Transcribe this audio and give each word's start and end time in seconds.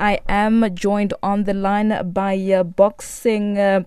I 0.00 0.20
am 0.28 0.74
joined 0.74 1.12
on 1.22 1.44
the 1.44 1.54
line 1.54 2.10
by 2.12 2.36
uh, 2.36 2.64
boxing. 2.64 3.58
Uh, 3.58 3.84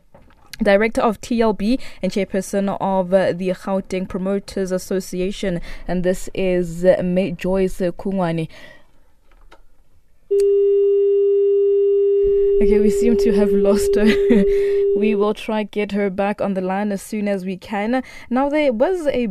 Director 0.61 1.01
of 1.01 1.19
TLB 1.19 1.81
and 2.03 2.11
chairperson 2.11 2.77
of 2.79 3.11
uh, 3.11 3.33
the 3.33 3.49
Gauteng 3.49 4.07
Promoters 4.07 4.71
Association, 4.71 5.59
and 5.87 6.03
this 6.03 6.29
is 6.35 6.85
uh, 6.85 7.01
Joyce 7.35 7.79
Kungwane. 7.79 8.47
Okay, 12.61 12.79
we 12.79 12.89
seem 12.89 13.17
to 13.17 13.33
have 13.33 13.51
lost 13.51 13.95
her. 13.95 14.05
we 14.95 15.15
will 15.15 15.33
try 15.33 15.63
get 15.63 15.91
her 15.91 16.09
back 16.09 16.39
on 16.39 16.53
the 16.53 16.61
line 16.61 16.91
as 16.91 17.01
soon 17.01 17.27
as 17.27 17.45
we 17.45 17.57
can. 17.57 18.03
Now 18.29 18.49
there 18.49 18.71
was 18.71 19.07
a 19.07 19.27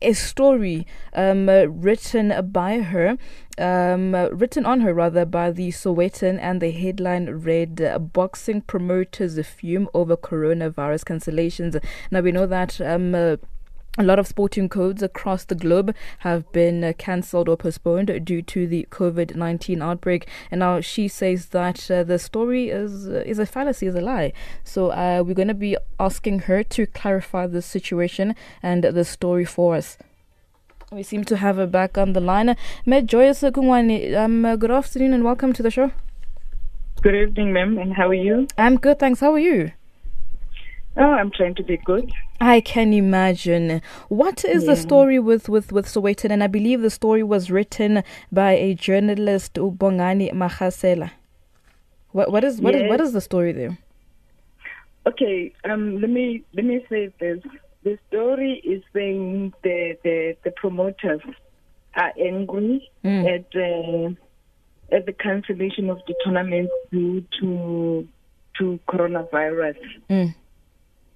a 0.00 0.12
story 0.12 0.86
um, 1.14 1.48
written 1.48 2.50
by 2.50 2.80
her, 2.80 3.16
um, 3.58 4.14
written 4.14 4.66
on 4.66 4.80
her 4.80 4.92
rather 4.92 5.24
by 5.24 5.50
the 5.50 5.70
Sowetan, 5.70 6.38
and 6.40 6.60
the 6.60 6.70
headline 6.70 7.30
read 7.30 7.80
"Boxing 8.12 8.60
promoters 8.60 9.44
fume 9.46 9.88
over 9.94 10.16
coronavirus 10.16 11.04
cancellations." 11.04 11.82
Now 12.10 12.20
we 12.20 12.32
know 12.32 12.46
that. 12.46 12.80
Um, 12.80 13.38
a 13.98 14.02
lot 14.02 14.18
of 14.18 14.26
sporting 14.26 14.70
codes 14.70 15.02
across 15.02 15.44
the 15.44 15.54
globe 15.54 15.94
have 16.20 16.50
been 16.52 16.82
uh, 16.82 16.92
cancelled 16.96 17.48
or 17.48 17.56
postponed 17.58 18.24
due 18.24 18.40
to 18.40 18.66
the 18.66 18.86
COVID 18.90 19.36
19 19.36 19.82
outbreak. 19.82 20.26
And 20.50 20.60
now 20.60 20.80
she 20.80 21.08
says 21.08 21.46
that 21.46 21.90
uh, 21.90 22.02
the 22.02 22.18
story 22.18 22.70
is, 22.70 23.08
uh, 23.08 23.22
is 23.26 23.38
a 23.38 23.44
fallacy, 23.44 23.86
is 23.86 23.94
a 23.94 24.00
lie. 24.00 24.32
So 24.64 24.92
uh, 24.92 25.22
we're 25.26 25.34
going 25.34 25.48
to 25.48 25.54
be 25.54 25.76
asking 26.00 26.40
her 26.40 26.62
to 26.64 26.86
clarify 26.86 27.46
the 27.46 27.60
situation 27.60 28.34
and 28.62 28.82
the 28.82 29.04
story 29.04 29.44
for 29.44 29.76
us. 29.76 29.98
We 30.90 31.02
seem 31.02 31.24
to 31.24 31.36
have 31.36 31.56
her 31.56 31.66
back 31.66 31.98
on 31.98 32.12
the 32.12 32.20
line. 32.20 32.56
Med 32.86 33.08
Joyce 33.08 33.42
Kungwane, 33.42 34.14
um, 34.16 34.44
uh, 34.44 34.56
good 34.56 34.70
afternoon 34.70 35.12
and 35.12 35.24
welcome 35.24 35.52
to 35.52 35.62
the 35.62 35.70
show. 35.70 35.90
Good 37.02 37.14
evening, 37.14 37.52
ma'am, 37.52 37.78
and 37.78 37.94
how 37.94 38.08
are 38.08 38.14
you? 38.14 38.46
I'm 38.56 38.78
good, 38.78 38.98
thanks. 38.98 39.20
How 39.20 39.32
are 39.32 39.38
you? 39.38 39.72
Oh, 40.96 41.10
I'm 41.12 41.30
trying 41.30 41.54
to 41.56 41.62
be 41.62 41.78
good. 41.78 42.12
I 42.42 42.60
can 42.60 42.92
imagine. 42.92 43.80
What 44.08 44.44
is 44.44 44.64
yeah. 44.64 44.74
the 44.74 44.76
story 44.76 45.20
with, 45.20 45.48
with, 45.48 45.70
with 45.70 45.86
Sowetan? 45.86 46.32
And 46.32 46.42
I 46.42 46.48
believe 46.48 46.80
the 46.82 46.90
story 46.90 47.22
was 47.22 47.52
written 47.52 48.02
by 48.32 48.50
a 48.50 48.74
journalist, 48.74 49.54
Ubongani 49.54 50.32
Magasela. 50.32 51.12
What, 52.10 52.32
what, 52.32 52.42
is, 52.42 52.60
what, 52.60 52.74
yes. 52.74 52.82
is, 52.82 52.88
what 52.90 53.00
is 53.00 53.12
the 53.12 53.20
story 53.20 53.52
there? 53.52 53.78
Okay, 55.06 55.52
um, 55.64 56.00
let 56.00 56.10
me 56.10 56.42
let 56.52 56.64
me 56.64 56.84
say 56.88 57.12
this. 57.20 57.38
The 57.84 57.96
story 58.08 58.60
is 58.64 58.82
saying 58.92 59.52
the 59.62 59.96
the, 60.02 60.36
the 60.44 60.50
promoters 60.52 61.20
are 61.94 62.12
angry 62.20 62.90
mm. 63.04 63.24
at 63.34 63.46
uh, 63.56 64.96
at 64.96 65.06
the 65.06 65.12
cancellation 65.12 65.90
of 65.90 65.98
the 66.06 66.14
tournament 66.22 66.70
due 66.92 67.24
to 67.40 68.06
to 68.58 68.78
coronavirus. 68.88 69.78
Mm. 70.08 70.34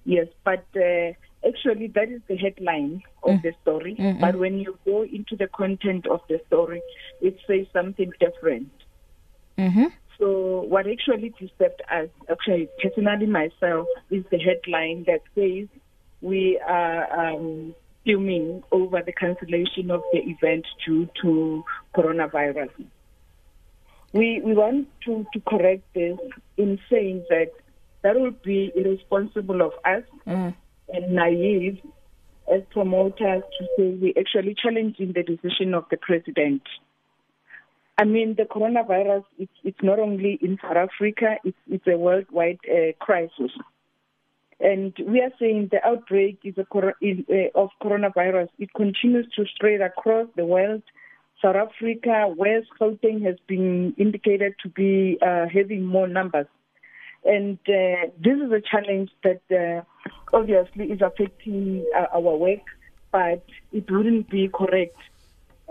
Yes, 0.07 0.27
but 0.45 0.63
uh, 0.73 1.11
actually 1.45 1.87
that 1.87 2.09
is 2.09 2.21
the 2.29 2.37
headline 2.37 3.03
of 3.23 3.31
mm. 3.31 3.41
the 3.41 3.51
story. 3.61 3.97
Mm-hmm. 3.99 4.21
But 4.21 4.39
when 4.39 4.57
you 4.57 4.79
go 4.85 5.03
into 5.03 5.35
the 5.35 5.47
content 5.47 6.07
of 6.07 6.21
the 6.29 6.39
story, 6.47 6.81
it 7.19 7.37
says 7.45 7.67
something 7.73 8.13
different. 8.17 8.71
Mm-hmm. 9.57 9.87
So 10.17 10.61
what 10.61 10.87
actually 10.87 11.33
disturbed 11.37 11.81
us, 11.91 12.07
actually 12.31 12.69
personally 12.81 13.25
myself, 13.25 13.85
is 14.09 14.23
the 14.31 14.39
headline 14.39 15.03
that 15.07 15.23
says 15.35 15.67
we 16.21 16.57
are 16.65 17.01
um, 17.19 17.75
fuming 18.05 18.63
over 18.71 19.01
the 19.05 19.11
cancellation 19.11 19.91
of 19.91 20.03
the 20.13 20.19
event 20.19 20.65
due 20.85 21.09
to 21.21 21.65
coronavirus. 21.93 22.71
We 24.13 24.39
we 24.41 24.53
want 24.53 24.87
to, 25.03 25.25
to 25.33 25.39
correct 25.41 25.83
this 25.93 26.17
in 26.55 26.79
saying 26.89 27.25
that 27.29 27.51
that 28.07 28.17
would 28.17 28.41
be 28.41 28.71
irresponsible 28.73 29.61
of 29.61 29.73
us 29.83 30.03
mm. 30.25 30.55
and 30.93 31.11
naive 31.13 31.77
as 32.49 32.61
promoters 32.71 33.43
to 33.59 33.65
say 33.75 33.97
we're 34.01 34.13
actually 34.17 34.55
challenging 34.55 35.11
the 35.13 35.23
decision 35.23 35.73
of 35.73 35.83
the 35.91 35.97
president. 35.97 36.61
I 37.97 38.05
mean, 38.05 38.35
the 38.37 38.43
coronavirus, 38.43 39.25
it's, 39.37 39.51
it's 39.65 39.83
not 39.83 39.99
only 39.99 40.39
in 40.41 40.57
South 40.61 40.77
Africa, 40.77 41.35
it's, 41.43 41.57
it's 41.69 41.85
a 41.85 41.97
worldwide 41.97 42.59
uh, 42.71 42.93
crisis. 43.03 43.51
And 44.61 44.93
we 45.05 45.19
are 45.19 45.31
saying 45.37 45.69
the 45.73 45.85
outbreak 45.85 46.39
is 46.45 46.55
a, 46.57 46.65
is, 47.01 47.17
uh, 47.29 47.59
of 47.59 47.71
coronavirus. 47.83 48.47
It 48.57 48.73
continues 48.73 49.27
to 49.35 49.43
spread 49.53 49.81
across 49.81 50.27
the 50.37 50.45
world. 50.45 50.83
South 51.41 51.57
Africa, 51.57 52.33
West 52.37 52.67
Gauteng 52.79 53.25
has 53.25 53.35
been 53.47 53.93
indicated 53.97 54.55
to 54.63 54.69
be 54.69 55.17
uh, 55.21 55.47
having 55.53 55.83
more 55.85 56.07
numbers 56.07 56.47
and 57.25 57.57
uh, 57.67 58.07
this 58.19 58.37
is 58.39 58.51
a 58.51 58.61
challenge 58.61 59.09
that 59.23 59.41
uh, 59.51 60.09
obviously 60.33 60.91
is 60.91 61.01
affecting 61.01 61.85
uh, 61.95 62.05
our 62.13 62.35
work, 62.37 62.61
but 63.11 63.43
it 63.71 63.89
wouldn't 63.89 64.29
be 64.29 64.49
correct 64.53 64.97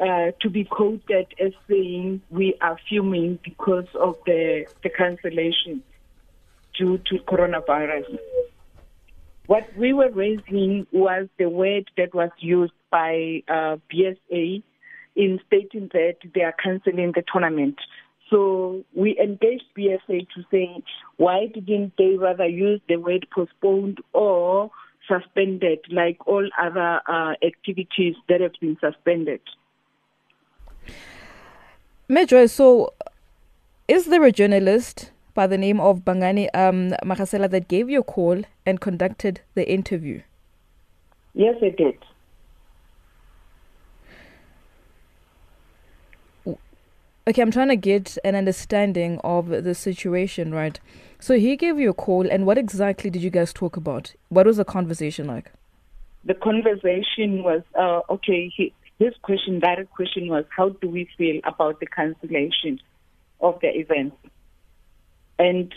uh, 0.00 0.32
to 0.40 0.50
be 0.50 0.64
quoted 0.64 1.26
as 1.40 1.52
saying 1.68 2.20
we 2.30 2.54
are 2.60 2.78
fuming 2.88 3.38
because 3.42 3.86
of 3.94 4.16
the, 4.26 4.66
the 4.82 4.90
cancellation 4.90 5.82
due 6.76 6.98
to 6.98 7.18
coronavirus. 7.20 8.18
What 9.46 9.74
we 9.76 9.92
were 9.92 10.10
raising 10.10 10.86
was 10.92 11.28
the 11.38 11.48
word 11.48 11.88
that 11.96 12.14
was 12.14 12.30
used 12.40 12.72
by 12.90 13.42
uh, 13.48 13.76
BSA 13.92 14.62
in 15.14 15.40
stating 15.46 15.88
that 15.92 16.16
they 16.34 16.42
are 16.42 16.54
cancelling 16.62 17.12
the 17.12 17.22
tournament. 17.32 17.78
So 18.30 18.84
we 18.94 19.18
engaged 19.18 19.64
BSA 19.76 20.26
to 20.34 20.44
say, 20.50 20.82
why 21.16 21.46
didn't 21.46 21.92
they 21.96 22.16
rather 22.16 22.46
use 22.46 22.80
the 22.88 22.96
word 22.96 23.26
postponed 23.32 23.98
or 24.12 24.70
suspended 25.06 25.78
like 25.90 26.18
all 26.26 26.48
other 26.60 27.00
uh, 27.08 27.34
activities 27.44 28.16
that 28.28 28.40
have 28.40 28.54
been 28.60 28.76
suspended? 28.80 29.40
Major, 32.08 32.48
so 32.48 32.94
is 33.88 34.06
there 34.06 34.24
a 34.24 34.32
journalist 34.32 35.10
by 35.34 35.46
the 35.46 35.58
name 35.58 35.80
of 35.80 36.00
Bongani 36.00 36.48
um, 36.54 36.90
Magasela 37.04 37.48
that 37.50 37.68
gave 37.68 37.88
you 37.88 38.00
a 38.00 38.04
call 38.04 38.42
and 38.64 38.80
conducted 38.80 39.40
the 39.54 39.68
interview? 39.70 40.22
Yes, 41.34 41.56
I 41.62 41.68
did. 41.68 41.98
Okay, 47.28 47.42
I'm 47.42 47.50
trying 47.50 47.68
to 47.68 47.76
get 47.76 48.16
an 48.24 48.34
understanding 48.34 49.18
of 49.24 49.48
the 49.48 49.74
situation, 49.74 50.54
right? 50.54 50.78
So 51.18 51.38
he 51.38 51.56
gave 51.56 51.78
you 51.78 51.90
a 51.90 51.94
call, 51.94 52.28
and 52.30 52.46
what 52.46 52.58
exactly 52.58 53.10
did 53.10 53.22
you 53.22 53.30
guys 53.30 53.52
talk 53.52 53.76
about? 53.76 54.14
What 54.28 54.46
was 54.46 54.58
the 54.58 54.64
conversation 54.64 55.26
like? 55.26 55.50
The 56.24 56.34
conversation 56.34 57.42
was 57.42 57.62
uh, 57.78 58.00
okay. 58.10 58.50
He, 58.54 58.72
his 58.98 59.14
question, 59.22 59.60
direct 59.60 59.90
question, 59.90 60.28
was 60.28 60.44
how 60.56 60.70
do 60.70 60.88
we 60.88 61.08
feel 61.18 61.40
about 61.44 61.80
the 61.80 61.86
cancellation 61.86 62.80
of 63.40 63.58
the 63.60 63.68
event? 63.68 64.14
And 65.38 65.74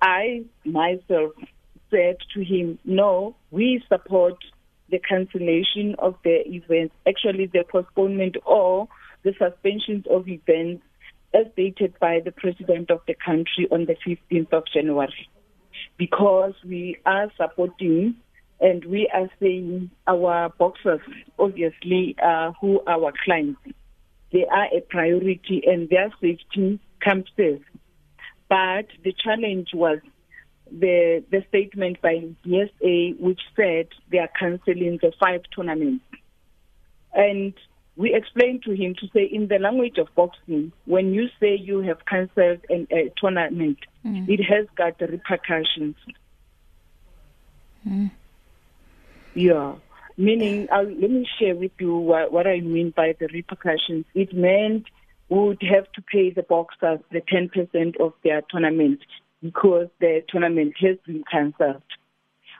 I 0.00 0.44
myself 0.64 1.32
said 1.90 2.16
to 2.34 2.44
him, 2.44 2.78
no, 2.84 3.36
we 3.50 3.82
support 3.88 4.36
the 4.90 4.98
cancellation 4.98 5.96
of 5.98 6.16
the 6.24 6.48
event, 6.48 6.92
actually 7.06 7.46
the 7.46 7.64
postponement 7.68 8.36
or 8.44 8.88
the 9.26 9.34
suspensions 9.38 10.04
of 10.08 10.28
events 10.28 10.84
as 11.34 11.46
stated 11.52 11.92
by 11.98 12.20
the 12.24 12.30
president 12.30 12.92
of 12.92 13.00
the 13.08 13.14
country 13.14 13.66
on 13.72 13.84
the 13.84 13.96
15th 14.06 14.52
of 14.52 14.62
January. 14.72 15.28
Because 15.98 16.54
we 16.64 16.96
are 17.04 17.30
supporting 17.36 18.14
and 18.60 18.84
we 18.84 19.10
are 19.12 19.28
saying 19.40 19.90
our 20.06 20.48
boxers, 20.50 21.00
obviously, 21.40 22.14
uh, 22.22 22.52
who 22.60 22.80
are 22.86 23.02
our 23.02 23.12
clients, 23.24 23.60
they 24.32 24.46
are 24.46 24.68
a 24.72 24.80
priority 24.80 25.60
and 25.66 25.88
their 25.90 26.10
safety 26.20 26.78
comes 27.04 27.26
first. 27.36 27.64
But 28.48 28.86
the 29.02 29.12
challenge 29.12 29.70
was 29.74 29.98
the 30.70 31.24
the 31.32 31.44
statement 31.48 32.00
by 32.00 32.28
BSA, 32.44 33.18
which 33.18 33.40
said 33.56 33.88
they 34.10 34.18
are 34.18 34.30
cancelling 34.38 35.00
the 35.02 35.12
five 35.20 35.42
tournaments. 35.54 36.04
And 37.12 37.54
we 37.96 38.14
explained 38.14 38.62
to 38.64 38.72
him 38.72 38.94
to 39.00 39.08
say 39.14 39.24
in 39.24 39.48
the 39.48 39.58
language 39.58 39.96
of 39.98 40.08
boxing, 40.14 40.72
when 40.84 41.14
you 41.14 41.28
say 41.40 41.56
you 41.56 41.80
have 41.80 42.04
cancelled 42.04 42.60
a 42.70 43.12
tournament, 43.16 43.78
mm. 44.04 44.28
it 44.28 44.42
has 44.44 44.66
got 44.76 45.00
repercussions. 45.00 45.96
Mm. 47.88 48.10
Yeah. 49.34 49.74
Meaning, 50.18 50.68
I'll, 50.70 50.84
let 50.84 51.10
me 51.10 51.26
share 51.38 51.54
with 51.54 51.72
you 51.78 51.96
what, 51.96 52.32
what 52.32 52.46
I 52.46 52.60
mean 52.60 52.92
by 52.94 53.14
the 53.18 53.28
repercussions. 53.28 54.04
It 54.14 54.34
meant 54.34 54.86
we 55.28 55.38
would 55.38 55.62
have 55.62 55.90
to 55.92 56.02
pay 56.02 56.30
the 56.30 56.42
boxers 56.42 57.00
the 57.10 57.20
10% 57.20 58.00
of 58.00 58.12
their 58.22 58.42
tournament 58.50 59.00
because 59.42 59.88
the 60.00 60.22
tournament 60.28 60.74
has 60.80 60.96
been 61.06 61.24
cancelled. 61.30 61.82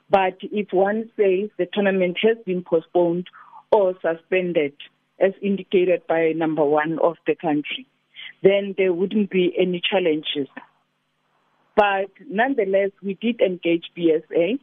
But 0.08 0.38
if 0.40 0.72
one 0.72 1.10
says 1.16 1.50
the 1.58 1.66
tournament 1.72 2.18
has 2.22 2.36
been 2.44 2.62
postponed 2.62 3.26
or 3.72 3.94
suspended, 4.00 4.74
as 5.20 5.32
indicated 5.42 6.02
by 6.06 6.32
number 6.32 6.64
one 6.64 6.98
of 6.98 7.16
the 7.26 7.34
country, 7.34 7.86
then 8.42 8.74
there 8.76 8.92
wouldn't 8.92 9.30
be 9.30 9.54
any 9.58 9.80
challenges. 9.80 10.48
But 11.74 12.10
nonetheless, 12.28 12.90
we 13.02 13.14
did 13.14 13.40
engage 13.40 13.84
BSA 13.96 14.58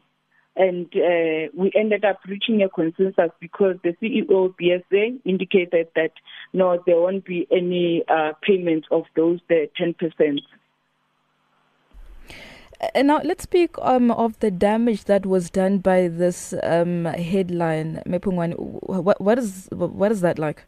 and 0.56 0.86
uh, 0.96 1.50
we 1.56 1.72
ended 1.76 2.06
up 2.06 2.20
reaching 2.28 2.62
a 2.62 2.70
consensus 2.70 3.32
because 3.40 3.76
the 3.84 3.96
CEO 4.02 4.46
of 4.46 4.56
BSA 4.58 5.20
indicated 5.26 5.88
that 5.96 6.12
no, 6.54 6.82
there 6.86 7.00
won't 7.00 7.26
be 7.26 7.48
any 7.52 8.04
uh, 8.08 8.34
payment 8.42 8.86
of 8.92 9.04
those 9.16 9.40
the 9.50 9.70
10%. 9.80 10.40
And 12.96 13.08
now 13.08 13.22
let's 13.24 13.44
speak 13.44 13.76
um, 13.82 14.12
of 14.12 14.40
the 14.40 14.52
damage 14.52 15.06
that 15.06 15.26
was 15.26 15.50
done 15.50 15.78
by 15.80 16.08
this 16.08 16.54
um, 16.64 17.06
headline, 17.06 18.02
Me 18.06 18.20
Kungwane. 18.20 18.56
What, 18.58 19.22
what 19.22 19.40
is 19.40 19.68
what 19.72 20.12
is 20.12 20.22
that 20.22 20.40
like? 20.40 20.66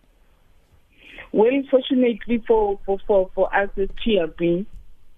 Well, 1.32 1.52
fortunately 1.70 2.44
for 2.48 2.80
for 2.86 3.00
for, 3.08 3.30
for 3.36 3.56
us 3.56 3.70
as 3.78 3.90
TLB, 4.06 4.66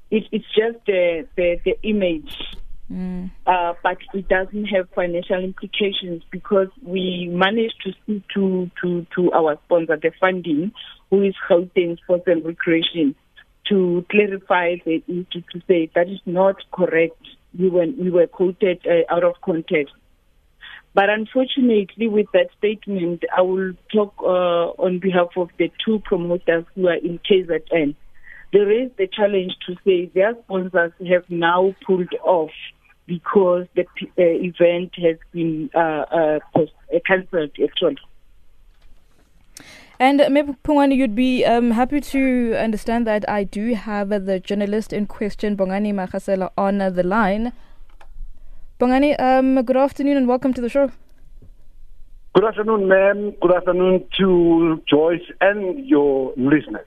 it, 0.10 0.24
it's 0.32 0.46
just 0.56 0.86
the 0.88 1.28
the, 1.36 1.60
the 1.64 1.78
image, 1.84 2.36
mm. 2.92 3.30
uh, 3.46 3.74
but 3.84 3.98
it 4.14 4.28
doesn't 4.28 4.66
have 4.66 4.90
financial 4.96 5.44
implications 5.44 6.24
because 6.32 6.70
we 6.82 7.30
managed 7.32 7.76
to 7.84 7.92
speak 8.04 8.24
to 8.34 8.72
to 8.82 9.06
to 9.16 9.32
our 9.34 9.60
sponsor, 9.66 9.98
the 10.02 10.12
funding, 10.20 10.72
who 11.10 11.22
is 11.22 11.36
Gauteng 11.48 12.00
Sports 12.00 12.24
and 12.28 12.44
Recreation 12.44 13.16
to 13.70 14.06
clarify 14.10 14.76
the 14.86 15.04
issue 15.08 15.42
to 15.52 15.62
say 15.68 15.90
that 15.96 16.10
is 16.10 16.20
not 16.26 16.56
correct. 16.72 17.22
We 17.58 17.70
were, 17.70 17.88
we 17.88 18.10
were 18.10 18.28
quoted 18.28 18.86
uh, 18.86 19.14
out 19.14 19.24
of 19.24 19.36
context. 19.42 19.94
But 20.94 21.10
unfortunately, 21.10 22.08
with 22.08 22.28
that 22.34 22.48
statement, 22.58 23.24
I 23.36 23.42
will 23.42 23.74
talk 23.94 24.14
uh, 24.20 24.82
on 24.82 25.00
behalf 25.00 25.30
of 25.38 25.50
the 25.58 25.72
two 25.86 26.00
promoters 26.00 26.66
who 26.76 26.88
are 26.88 26.96
in 26.96 27.20
KZN. 27.20 27.96
There 28.54 28.72
is 28.72 28.90
the 28.98 29.08
challenge 29.08 29.54
to 29.68 29.76
say 29.86 30.06
their 30.06 30.34
sponsors 30.44 30.94
have 31.08 31.30
now 31.30 31.76
pulled 31.86 32.14
off 32.24 32.52
because 33.06 33.68
the 33.76 33.86
uh, 34.02 34.08
event 34.18 34.94
has 34.96 35.18
been 35.32 35.70
uh, 35.76 35.80
uh, 35.80 36.40
uh, 36.56 36.66
cancelled, 37.06 37.52
actually. 37.64 37.98
And 40.00 40.22
maybe 40.30 40.54
Pungani, 40.64 40.96
you'd 40.96 41.16
be 41.16 41.44
um, 41.44 41.72
happy 41.72 42.00
to 42.02 42.56
understand 42.56 43.08
that 43.08 43.28
I 43.28 43.44
do 43.44 43.74
have 43.74 44.12
uh, 44.12 44.20
the 44.20 44.40
journalist 44.40 44.94
in 44.94 45.08
question, 45.08 45.58
Bongani 45.58 45.92
Magasela, 45.92 46.52
on 46.56 46.80
uh, 46.80 46.92
the 46.92 47.02
line. 47.02 47.52
Bongani, 48.80 49.20
um, 49.20 49.60
good 49.64 49.76
afternoon 49.76 50.18
and 50.18 50.28
welcome 50.28 50.54
to 50.54 50.62
the 50.62 50.70
show. 50.70 50.92
Good 52.36 52.46
afternoon, 52.46 52.88
ma'am. 52.88 53.32
Good 53.42 53.52
afternoon 53.52 54.06
to 54.20 54.84
Joyce 54.88 55.26
and 55.42 55.84
your 55.88 56.32
listeners. 56.38 56.86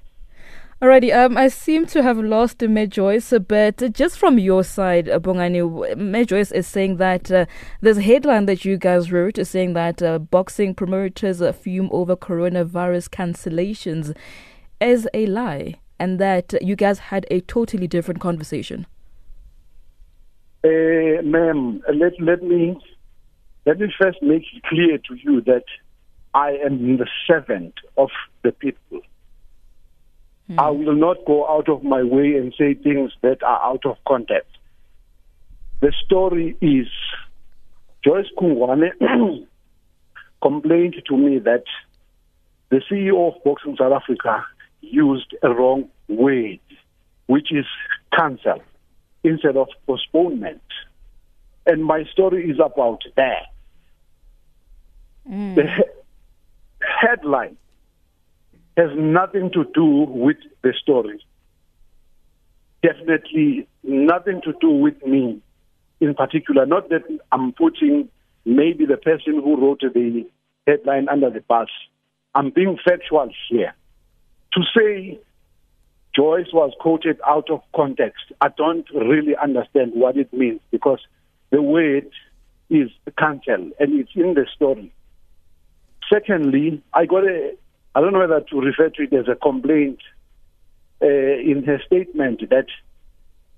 Alrighty, 0.82 1.15
um, 1.15 1.37
I 1.37 1.49
seem 1.49 1.85
to 1.88 2.03
have 2.03 2.17
lost 2.17 2.62
May 2.62 2.87
Joyce, 2.87 3.35
but 3.47 3.93
just 3.93 4.17
from 4.17 4.38
your 4.38 4.65
side, 4.65 5.11
uh, 5.11 5.19
Bongani, 5.19 5.94
May 5.94 6.25
Joyce 6.25 6.50
is 6.53 6.67
saying 6.67 6.97
that 6.97 7.31
uh, 7.31 7.44
there's 7.82 7.99
a 7.99 8.03
headline 8.03 8.47
that 8.47 8.65
you 8.65 8.79
guys 8.79 9.12
wrote 9.12 9.37
is 9.37 9.50
saying 9.50 9.75
that 9.75 10.03
uh, 10.03 10.19
boxing 10.19 10.75
promoters 10.75 11.43
fume 11.56 11.91
over 11.93 12.17
coronavirus 12.17 13.11
cancellations 13.11 14.17
is 14.81 15.06
a 15.12 15.27
lie, 15.27 15.75
and 15.99 16.19
that 16.19 16.55
you 16.62 16.77
guys 16.77 16.99
had 16.99 17.26
a 17.31 17.43
totally 17.43 17.87
different 17.87 18.23
conversation. 18.23 18.87
Uh, 20.65 21.21
ma'am, 21.23 21.83
let 21.94 22.19
let 22.19 22.43
me 22.43 22.75
let 23.67 23.79
me 23.79 23.93
first 24.00 24.23
make 24.23 24.44
it 24.55 24.62
clear 24.62 24.97
to 24.97 25.15
you 25.15 25.43
that 25.43 25.65
I 26.33 26.53
am 26.65 26.97
the 26.97 27.06
servant 27.26 27.75
of 27.99 28.09
the 28.43 28.53
people. 28.53 29.03
Mm. 30.50 30.58
I 30.58 30.70
will 30.70 30.94
not 30.94 31.25
go 31.26 31.49
out 31.49 31.69
of 31.69 31.85
my 31.85 32.02
way 32.02 32.35
and 32.35 32.52
say 32.58 32.75
things 32.75 33.12
that 33.23 33.43
are 33.43 33.62
out 33.62 33.87
of 33.87 33.97
context. 34.06 34.50
The 35.81 35.93
story 36.05 36.56
is 36.61 36.88
Joyce 38.05 38.26
Kungwane 38.37 38.91
complained 40.43 40.97
to 41.06 41.17
me 41.17 41.38
that 41.38 41.64
the 42.70 42.81
CEO 42.91 43.29
of 43.29 43.44
Boxing 43.44 43.76
South 43.79 43.93
Africa 43.93 44.44
used 44.81 45.35
a 45.43 45.50
wrong 45.50 45.88
word, 46.08 46.58
which 47.26 47.52
is 47.52 47.67
cancel 48.17 48.61
instead 49.23 49.56
of 49.56 49.69
postponement. 49.87 50.62
And 51.67 51.85
my 51.85 52.05
story 52.12 52.50
is 52.50 52.58
about 52.58 53.02
that. 53.17 53.47
Mm. 55.31 55.55
The 55.55 55.62
he- 55.62 56.87
headline 57.00 57.56
has 58.77 58.91
nothing 58.97 59.51
to 59.53 59.65
do 59.75 59.85
with 59.85 60.37
the 60.63 60.73
story. 60.81 61.25
Definitely 62.83 63.69
nothing 63.83 64.41
to 64.45 64.55
do 64.61 64.71
with 64.71 65.05
me 65.05 65.41
in 66.01 66.15
particular. 66.15 66.67
Not 66.67 66.89
that 66.89 67.03
I'm 67.31 67.53
putting 67.53 68.09
maybe 68.45 68.87
the 68.87 68.97
person 68.97 69.35
who 69.35 69.61
wrote 69.61 69.81
the 69.81 70.27
headline 70.67 71.09
under 71.09 71.31
the 71.31 71.41
bus. 71.41 71.69
I'm 72.35 72.51
being 72.51 72.79
factual 72.85 73.31
here. 73.49 73.75
To 74.55 74.61
say 74.77 75.21
Joyce 76.15 76.53
was 76.53 76.73
quoted 76.81 77.21
out 77.27 77.51
of 77.51 77.61
context, 77.75 78.25
I 78.41 78.49
don't 78.49 78.87
really 78.95 79.37
understand 79.37 79.93
what 79.95 80.17
it 80.17 80.33
means 80.33 80.61
because 80.71 81.01
the 81.51 81.63
word 81.63 82.09
is 82.69 82.89
cancel 83.19 83.71
and 83.79 84.01
it's 84.01 84.11
in 84.15 84.35
the 84.35 84.47
story. 84.55 84.93
Secondly, 86.13 86.83
I 86.93 87.07
got 87.07 87.25
a 87.25 87.57
I 87.95 88.01
don't 88.01 88.13
know 88.13 88.21
whether 88.21 88.41
to 88.41 88.61
refer 88.61 88.89
to 88.91 89.03
it 89.03 89.13
as 89.13 89.29
a 89.29 89.35
complaint 89.35 89.99
uh, 91.03 91.07
in 91.07 91.65
her 91.67 91.81
statement 91.87 92.49
that, 92.51 92.67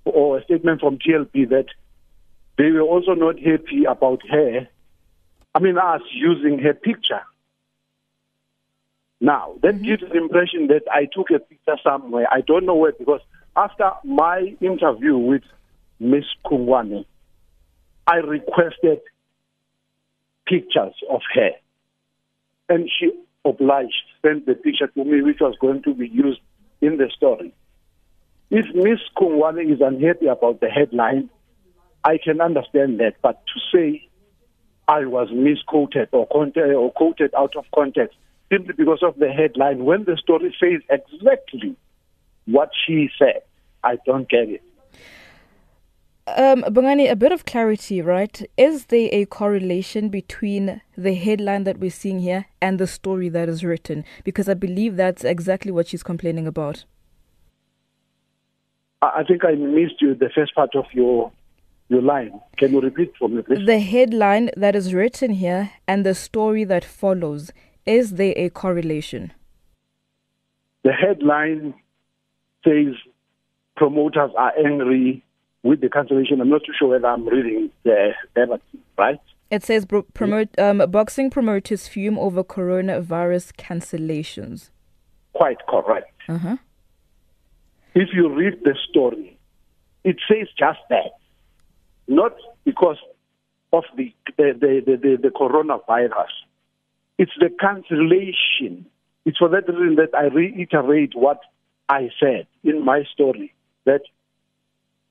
or 0.05 0.39
a 0.39 0.45
statement 0.45 0.81
from 0.81 0.99
TLB 0.99 1.49
that 1.51 1.67
they 2.57 2.71
were 2.71 2.81
also 2.81 3.15
not 3.15 3.39
happy 3.39 3.85
about 3.89 4.21
her. 4.31 4.69
I 5.55 5.59
mean, 5.59 5.77
us 5.77 6.03
using 6.13 6.59
her 6.61 6.75
picture. 6.75 7.23
Now, 9.21 9.55
that 9.63 9.75
mm-hmm. 9.75 9.85
gives 9.85 10.03
the 10.03 10.17
impression 10.17 10.69
that 10.69 10.83
I 10.91 11.07
took 11.13 11.31
a 11.31 11.39
picture 11.39 11.77
somewhere. 11.85 12.27
I 12.31 12.41
don't 12.41 12.67
know 12.67 12.75
where 12.75 12.93
because 12.93 13.21
after 13.55 13.91
my 14.05 14.57
interview 14.61 15.17
with 15.17 15.43
Miss 16.01 16.25
Kungwane, 16.45 17.05
I 18.07 18.17
requested 18.17 19.01
pictures 20.47 20.95
of 21.09 21.21
her. 21.35 21.51
And 22.69 22.91
she 22.99 23.13
obliged 23.45 24.03
sent 24.23 24.47
the 24.47 24.55
picture 24.55 24.87
to 24.87 25.05
me, 25.05 25.23
which 25.23 25.41
was 25.41 25.57
going 25.61 25.83
to 25.83 25.95
be 25.95 26.09
used 26.09 26.41
in 26.81 26.97
the 26.97 27.11
story. 27.15 27.55
If 28.51 28.67
Miss 28.75 29.01
Kungwane 29.17 29.73
is 29.73 29.81
unhappy 29.81 30.27
about 30.27 30.61
the 30.61 30.69
headline, 30.69 31.31
I 32.05 32.19
can 32.23 32.41
understand 32.41 33.01
that. 33.01 33.15
But 33.23 33.43
to 33.47 33.61
say 33.75 34.07
I 34.89 35.07
was 35.07 35.29
misquoted 35.33 36.09
or, 36.13 36.27
or 36.31 36.93
quoted 36.93 37.35
out 37.37 37.57
of 37.57 37.65
context 37.75 38.17
simply 38.51 38.75
because 38.77 39.03
of 39.03 39.19
the 39.19 39.31
headline, 39.31 39.85
when 39.85 40.05
the 40.05 40.19
story 40.23 40.55
says 40.61 40.83
exactly 40.91 41.77
what 42.47 42.71
she 42.87 43.09
said, 43.19 43.43
I 43.83 43.97
don't 44.05 44.29
get 44.29 44.49
it. 44.49 44.63
Um, 46.27 46.63
Bongani, 46.63 47.11
a 47.11 47.17
bit 47.17 47.33
of 47.33 47.45
clarity, 47.45 48.01
right? 48.01 48.43
Is 48.57 48.87
there 48.87 49.09
a 49.11 49.25
correlation 49.25 50.09
between 50.09 50.81
the 50.97 51.15
headline 51.15 51.65
that 51.65 51.79
we're 51.79 51.91
seeing 51.91 52.21
here 52.21 52.47
and 52.61 52.79
the 52.79 52.87
story 52.87 53.29
that 53.31 53.49
is 53.49 53.65
written? 53.65 54.05
Because 54.23 54.49
I 54.49 54.55
believe 54.55 54.97
that's 54.97 55.25
exactly 55.25 55.73
what 55.73 55.89
she's 55.89 56.05
complaining 56.05 56.47
about. 56.47 56.85
I 59.03 59.25
think 59.27 59.45
I 59.45 59.55
missed 59.55 60.01
you 60.01 60.15
the 60.15 60.31
first 60.33 60.55
part 60.55 60.77
of 60.77 60.85
your 60.93 61.33
your 61.89 62.03
line. 62.03 62.41
Can 62.57 62.73
you 62.73 62.81
repeat 62.81 63.13
for 63.19 63.29
me, 63.29 63.43
please? 63.43 63.67
The 63.67 63.81
headline 63.81 64.51
that 64.57 64.77
is 64.77 64.95
written 64.95 65.33
here 65.33 65.73
and 65.89 66.07
the 66.07 66.15
story 66.15 66.63
that 66.65 66.85
follows. 66.85 67.51
Is 67.85 68.13
there 68.13 68.33
a 68.37 68.49
correlation? 68.51 69.33
The 70.85 70.93
headline 70.93 71.75
says 72.65 72.95
promoters 73.77 74.31
are 74.39 74.53
angry 74.57 75.25
with 75.63 75.81
the 75.81 75.89
cancellation. 75.89 76.41
I'm 76.41 76.51
not 76.51 76.63
too 76.65 76.73
sure 76.79 76.89
whether 76.89 77.07
I'm 77.07 77.27
reading 77.27 77.71
the 77.85 78.13
verbatim, 78.35 78.81
right? 78.99 79.21
It 79.51 79.63
says 79.63 79.87
promote 80.15 80.49
um, 80.59 80.79
boxing 80.91 81.31
promoters 81.31 81.87
fume 81.87 82.19
over 82.19 82.43
coronavirus 82.43 83.53
cancellations. 83.57 84.71
Quite 85.35 85.59
correct. 85.69 86.13
Uh-huh. 86.29 86.57
If 87.95 88.09
you 88.15 88.35
read 88.35 88.61
the 88.65 88.75
story, 88.89 89.39
it 90.05 90.17
says 90.29 90.49
just 90.59 90.81
that. 90.89 91.13
Not 92.09 92.35
because 92.65 92.97
of 93.73 93.85
the 93.97 94.13
the, 94.37 94.55
the, 94.59 94.97
the, 94.97 95.19
the 95.23 95.29
coronavirus. 95.29 96.33
It's 97.19 97.33
the 97.39 97.51
cancellation. 97.61 98.87
It's 99.25 99.39
for 99.39 99.49
that 99.51 99.69
reason 99.69 99.97
that 99.97 100.15
I 100.17 100.25
reiterate 100.25 101.13
what 101.15 101.41
I 101.89 102.09
said 102.19 102.47
in 102.65 102.85
my 102.85 103.05
story 103.13 103.55
that 103.85 104.01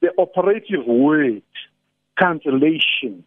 the 0.01 0.11
operative 0.17 0.85
word 0.85 1.43
cancellation 2.17 3.23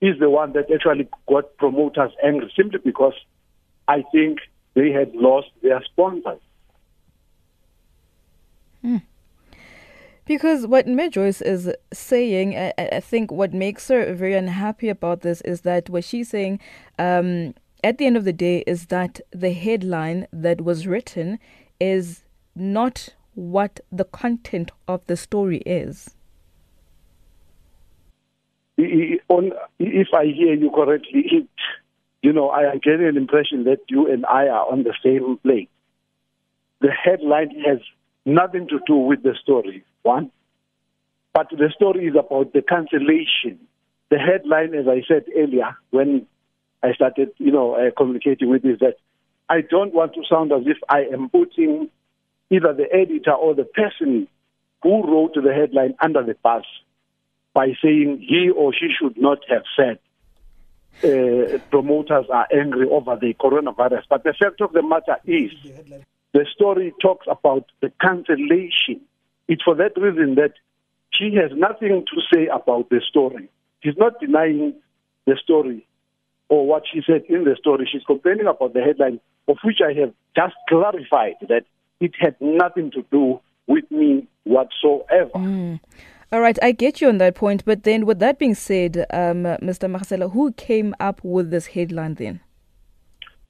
is 0.00 0.18
the 0.18 0.28
one 0.28 0.52
that 0.52 0.70
actually 0.72 1.08
got 1.28 1.56
promoters 1.56 2.10
angry 2.22 2.52
simply 2.56 2.80
because 2.84 3.14
I 3.86 4.04
think 4.12 4.38
they 4.74 4.90
had 4.90 5.14
lost 5.14 5.48
their 5.62 5.82
sponsors. 5.84 6.40
Mm. 8.84 9.02
Because 10.24 10.66
what 10.66 10.86
May 10.86 11.08
Joyce 11.08 11.40
is 11.40 11.70
saying, 11.92 12.56
I, 12.56 12.72
I, 12.78 13.00
think 13.00 13.30
what 13.30 13.52
makes 13.52 13.88
her 13.88 14.12
very 14.14 14.34
unhappy 14.34 14.88
about 14.88 15.20
this 15.20 15.40
is 15.42 15.62
that 15.62 15.88
what 15.88 16.04
she's 16.04 16.28
saying 16.28 16.60
um, 16.98 17.54
at 17.82 17.98
the 17.98 18.06
end 18.06 18.16
of 18.16 18.24
the 18.24 18.32
day 18.32 18.62
is 18.66 18.86
that 18.86 19.20
the 19.32 19.52
headline 19.52 20.26
that 20.32 20.60
was 20.60 20.86
written 20.86 21.38
is 21.80 22.22
not 22.54 23.08
what 23.34 23.80
the 23.90 24.04
content 24.04 24.70
of 24.88 25.06
the 25.06 25.16
story 25.16 25.58
is. 25.58 26.14
If 28.76 30.08
I 30.14 30.24
hear 30.24 30.54
you 30.54 30.70
correctly, 30.74 31.24
it, 31.30 31.48
you 32.22 32.32
know, 32.32 32.50
I 32.50 32.76
get 32.78 33.00
an 33.00 33.16
impression 33.16 33.64
that 33.64 33.78
you 33.88 34.10
and 34.10 34.26
I 34.26 34.48
are 34.48 34.70
on 34.70 34.82
the 34.82 34.94
same 35.02 35.38
plane. 35.38 35.68
The 36.80 36.90
headline 36.90 37.50
has 37.66 37.78
nothing 38.24 38.68
to 38.68 38.80
do 38.86 38.96
with 38.96 39.22
the 39.22 39.34
story, 39.40 39.84
one. 40.02 40.30
But 41.32 41.48
the 41.50 41.70
story 41.74 42.06
is 42.06 42.14
about 42.14 42.52
the 42.52 42.62
cancellation. 42.62 43.58
The 44.10 44.18
headline, 44.18 44.74
as 44.74 44.86
I 44.88 45.02
said 45.06 45.24
earlier, 45.36 45.76
when 45.90 46.26
I 46.82 46.92
started, 46.92 47.30
you 47.38 47.52
know, 47.52 47.74
uh, 47.74 47.90
communicating 47.96 48.50
with 48.50 48.64
you, 48.64 48.74
is 48.74 48.80
that 48.80 48.96
I 49.48 49.60
don't 49.60 49.94
want 49.94 50.14
to 50.14 50.22
sound 50.28 50.52
as 50.52 50.62
if 50.66 50.76
I 50.88 51.02
am 51.12 51.30
putting 51.30 51.88
either 52.52 52.72
the 52.72 52.92
editor 52.92 53.32
or 53.32 53.54
the 53.54 53.64
person 53.64 54.28
who 54.82 55.02
wrote 55.06 55.34
the 55.34 55.52
headline 55.52 55.94
under 56.00 56.22
the 56.22 56.36
bus 56.42 56.64
by 57.54 57.72
saying 57.82 58.24
he 58.26 58.50
or 58.50 58.72
she 58.72 58.88
should 58.98 59.16
not 59.16 59.38
have 59.48 59.64
said 59.76 59.98
uh, 61.04 61.58
promoters 61.70 62.26
are 62.30 62.46
angry 62.52 62.86
over 62.88 63.16
the 63.16 63.34
coronavirus. 63.34 64.02
But 64.08 64.24
the 64.24 64.34
fact 64.34 64.60
of 64.60 64.72
the 64.72 64.82
matter 64.82 65.16
is, 65.24 65.50
the 66.32 66.46
story 66.54 66.92
talks 67.00 67.26
about 67.28 67.66
the 67.80 67.92
cancellation. 68.00 69.00
It's 69.48 69.62
for 69.62 69.74
that 69.76 69.96
reason 69.96 70.36
that 70.36 70.52
she 71.10 71.34
has 71.34 71.50
nothing 71.56 72.04
to 72.06 72.20
say 72.32 72.46
about 72.46 72.90
the 72.90 73.00
story. 73.08 73.48
She's 73.82 73.96
not 73.96 74.20
denying 74.20 74.74
the 75.26 75.36
story 75.42 75.86
or 76.48 76.66
what 76.66 76.84
she 76.92 77.02
said 77.06 77.24
in 77.28 77.44
the 77.44 77.56
story. 77.58 77.88
She's 77.90 78.04
complaining 78.04 78.46
about 78.46 78.74
the 78.74 78.82
headline, 78.82 79.20
of 79.48 79.56
which 79.64 79.78
I 79.84 79.98
have 80.00 80.12
just 80.36 80.54
clarified 80.68 81.34
that 81.48 81.64
it 82.02 82.12
had 82.18 82.34
nothing 82.40 82.90
to 82.90 83.04
do 83.10 83.40
with 83.66 83.88
me 83.90 84.26
whatsoever. 84.44 85.30
Mm. 85.36 85.80
All 86.32 86.40
right, 86.40 86.58
I 86.62 86.72
get 86.72 87.00
you 87.00 87.08
on 87.08 87.18
that 87.18 87.34
point, 87.34 87.64
but 87.64 87.84
then 87.84 88.06
with 88.06 88.18
that 88.18 88.38
being 88.38 88.54
said, 88.54 89.06
um, 89.12 89.44
Mr. 89.44 89.88
Marcelo, 89.88 90.30
who 90.30 90.52
came 90.52 90.94
up 90.98 91.20
with 91.22 91.50
this 91.50 91.66
headline 91.66 92.14
then? 92.14 92.40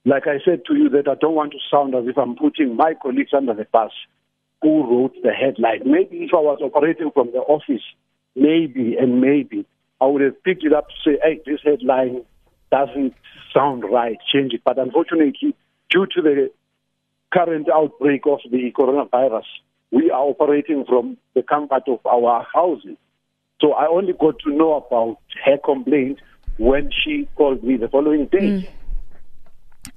Like 0.04 0.26
I 0.26 0.38
said 0.44 0.62
to 0.66 0.75
you, 0.75 0.88
that 0.90 1.09
I 1.09 1.14
don't 1.14 1.35
want 1.35 1.52
to 1.52 1.59
sound 1.71 1.94
as 1.94 2.04
if 2.06 2.18
I'm 2.18 2.35
putting 2.35 2.76
my 2.76 2.94
colleagues 3.00 3.30
under 3.32 3.54
the 3.54 3.66
bus 3.73 3.92
who 4.61 4.85
wrote 4.85 5.14
the 5.23 5.30
headline. 5.30 5.82
Maybe 5.85 6.25
if 6.25 6.30
I 6.35 6.38
was 6.38 6.59
operating 6.61 7.11
from 7.12 7.30
the 7.32 7.38
office, 7.38 7.82
maybe 8.35 8.97
and 9.00 9.21
maybe 9.21 9.64
I 10.00 10.06
would 10.06 10.23
have 10.23 10.42
picked 10.42 10.64
it 10.64 10.73
up 10.73 10.88
to 10.88 10.94
say, 11.04 11.18
hey, 11.23 11.40
this 11.47 11.61
headline 11.64 12.25
doesn't 12.71 13.14
sound 13.54 13.85
right, 13.85 14.18
change 14.32 14.52
it. 14.54 14.62
But 14.64 14.78
unfortunately, 14.78 15.54
due 15.88 16.06
to 16.06 16.23
the 16.23 16.50
current 17.33 17.69
outbreak 17.73 18.23
of 18.27 18.41
the 18.51 18.73
coronavirus, 18.79 19.45
we 19.91 20.11
are 20.11 20.23
operating 20.23 20.85
from 20.87 21.17
the 21.35 21.43
comfort 21.43 21.83
of 21.87 22.05
our 22.07 22.47
houses. 22.53 22.97
So 23.61 23.73
I 23.73 23.87
only 23.87 24.12
got 24.12 24.39
to 24.41 24.51
know 24.51 24.75
about 24.75 25.19
her 25.45 25.59
complaint 25.65 26.21
when 26.59 26.91
she 27.05 27.29
called 27.37 27.62
me 27.62 27.77
the 27.77 27.89
following 27.89 28.27
day. 28.27 28.39
Mm. 28.39 28.69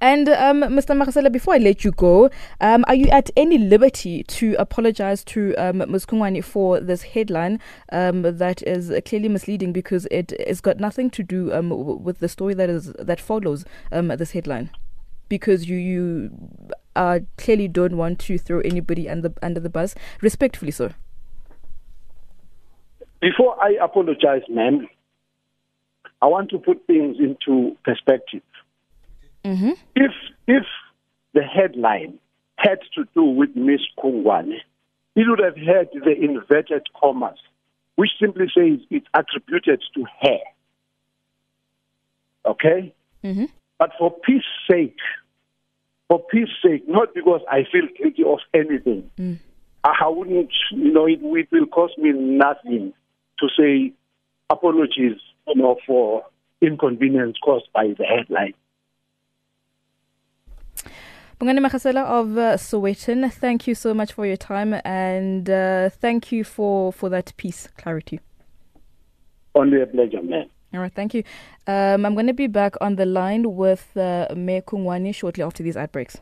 And 0.00 0.28
um, 0.28 0.62
Mr. 0.62 0.96
Marcela, 0.96 1.30
before 1.30 1.54
I 1.54 1.58
let 1.58 1.84
you 1.84 1.92
go, 1.92 2.28
um, 2.60 2.84
are 2.88 2.94
you 2.94 3.06
at 3.06 3.30
any 3.36 3.56
liberty 3.56 4.24
to 4.24 4.56
apologize 4.58 5.22
to 5.24 5.54
um, 5.56 5.78
Ms. 5.78 6.06
Kungwane 6.06 6.42
for 6.42 6.80
this 6.80 7.02
headline 7.02 7.60
um, 7.92 8.22
that 8.22 8.62
is 8.62 8.92
clearly 9.04 9.28
misleading 9.28 9.72
because 9.72 10.06
it 10.10 10.32
has 10.46 10.60
got 10.60 10.80
nothing 10.80 11.08
to 11.10 11.22
do 11.22 11.52
um, 11.52 12.02
with 12.02 12.18
the 12.18 12.28
story 12.28 12.52
that 12.54 12.68
is 12.68 12.92
that 12.98 13.20
follows 13.20 13.64
um, 13.92 14.08
this 14.08 14.32
headline? 14.32 14.70
Because 15.28 15.68
you 15.68 15.76
you 15.76 16.30
uh, 16.94 17.20
clearly 17.36 17.68
don't 17.68 17.96
want 17.96 18.18
to 18.20 18.38
throw 18.38 18.60
anybody 18.60 19.08
under 19.08 19.32
under 19.42 19.60
the 19.60 19.70
bus, 19.70 19.94
respectfully, 20.20 20.70
sir. 20.70 20.94
Before 23.20 23.60
I 23.62 23.76
apologize, 23.82 24.42
ma'am, 24.48 24.88
I 26.22 26.26
want 26.26 26.50
to 26.50 26.58
put 26.58 26.86
things 26.86 27.16
into 27.18 27.76
perspective. 27.84 28.42
Mm-hmm. 29.44 29.72
If 29.94 30.12
if 30.46 30.64
the 31.34 31.42
headline 31.42 32.18
had 32.56 32.78
to 32.94 33.04
do 33.14 33.24
with 33.24 33.54
Miss 33.54 33.80
Kungwane, 33.98 34.58
it 35.14 35.24
would 35.28 35.38
have 35.38 35.56
had 35.56 35.88
the 36.04 36.14
inverted 36.18 36.86
commas, 36.98 37.38
which 37.96 38.10
simply 38.20 38.46
says 38.54 38.80
it's 38.90 39.06
attributed 39.14 39.82
to 39.94 40.04
her. 40.22 40.38
Okay? 42.46 42.94
Mm-hmm. 43.24 43.44
But 43.78 43.90
for 43.98 44.10
peace 44.10 44.42
sake, 44.70 44.96
for 46.08 46.22
peace 46.30 46.48
sake, 46.64 46.88
not 46.88 47.14
because 47.14 47.40
I 47.50 47.64
feel 47.70 47.86
guilty 47.98 48.24
of 48.24 48.38
anything, 48.54 49.10
mm. 49.18 49.38
I 49.84 50.08
wouldn't, 50.08 50.50
you 50.72 50.92
know, 50.92 51.06
it, 51.06 51.20
it 51.22 51.48
will 51.52 51.66
cost 51.66 51.96
me 51.98 52.12
nothing 52.12 52.92
to 53.38 53.48
say 53.56 53.92
apologies, 54.50 55.18
you 55.46 55.54
know, 55.62 55.76
for 55.86 56.24
inconvenience 56.60 57.36
caused 57.44 57.68
by 57.72 57.94
the 57.98 58.04
headline. 58.04 58.54
Bongani 61.38 61.58
Magasela 61.58 62.04
of 62.04 62.38
uh, 62.38 62.56
Sowetan, 62.56 63.30
thank 63.30 63.66
you 63.66 63.74
so 63.74 63.92
much 63.92 64.14
for 64.14 64.24
your 64.24 64.38
time 64.38 64.74
and 64.86 65.50
uh, 65.50 65.90
thank 65.90 66.32
you 66.32 66.44
for, 66.44 66.92
for 66.92 67.10
that 67.10 67.34
piece, 67.36 67.68
clarity. 67.76 68.20
Only 69.54 69.82
a 69.82 69.86
pleasure, 69.86 70.22
man. 70.22 70.48
All 70.76 70.82
right, 70.82 70.92
thank 70.92 71.14
you. 71.14 71.24
Um, 71.66 72.04
I'm 72.04 72.12
going 72.14 72.26
to 72.26 72.34
be 72.34 72.48
back 72.48 72.74
on 72.82 72.96
the 72.96 73.06
line 73.06 73.56
with 73.56 73.96
uh, 73.96 74.28
Mayor 74.36 74.60
Kungwane 74.60 75.14
shortly 75.14 75.42
after 75.42 75.62
these 75.62 75.76
ad 75.76 75.90
breaks. 75.90 76.18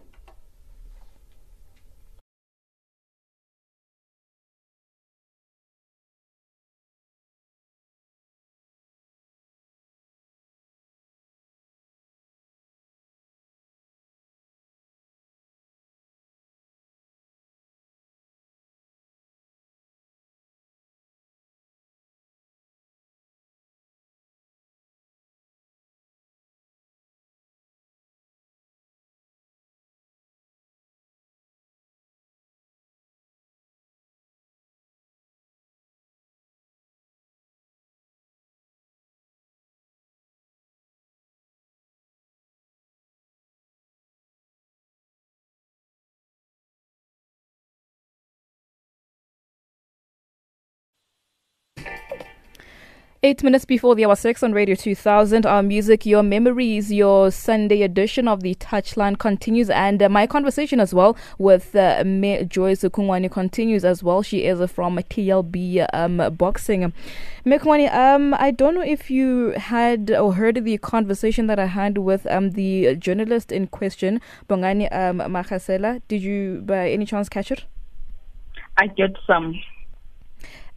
8 53.24 53.42
minutes 53.42 53.64
before 53.64 53.94
the 53.94 54.04
hour 54.04 54.16
6 54.16 54.42
on 54.42 54.52
Radio 54.52 54.74
2000, 54.74 55.46
our 55.46 55.62
music, 55.62 56.04
your 56.04 56.22
memories, 56.22 56.92
your 56.92 57.30
Sunday 57.30 57.80
edition 57.80 58.28
of 58.28 58.42
the 58.42 58.54
Touchline 58.56 59.18
continues. 59.18 59.70
And 59.70 60.02
uh, 60.02 60.10
my 60.10 60.26
conversation 60.26 60.78
as 60.78 60.92
well 60.92 61.16
with 61.38 61.74
uh, 61.74 62.02
Me 62.04 62.44
Joyce 62.44 62.82
Kungwane 62.82 63.30
continues 63.30 63.82
as 63.82 64.02
well. 64.02 64.20
She 64.20 64.44
is 64.44 64.70
from 64.70 64.98
TLB 64.98 65.86
um, 65.94 66.36
Boxing. 66.36 66.92
Me 67.46 67.56
Kungwane, 67.56 67.90
um, 67.94 68.34
I 68.34 68.50
don't 68.50 68.74
know 68.74 68.82
if 68.82 69.10
you 69.10 69.52
had 69.52 70.10
or 70.10 70.34
heard 70.34 70.62
the 70.62 70.76
conversation 70.76 71.46
that 71.46 71.58
I 71.58 71.64
had 71.64 71.96
with 71.96 72.26
um, 72.26 72.50
the 72.50 72.94
journalist 72.96 73.50
in 73.50 73.68
question, 73.68 74.20
Bongani 74.50 74.94
um, 74.94 75.20
Magasela. 75.20 76.02
Did 76.08 76.20
you 76.20 76.60
by 76.66 76.90
any 76.90 77.06
chance 77.06 77.30
catch 77.30 77.50
it? 77.50 77.64
I 78.76 78.88
get 78.88 79.16
some. 79.26 79.54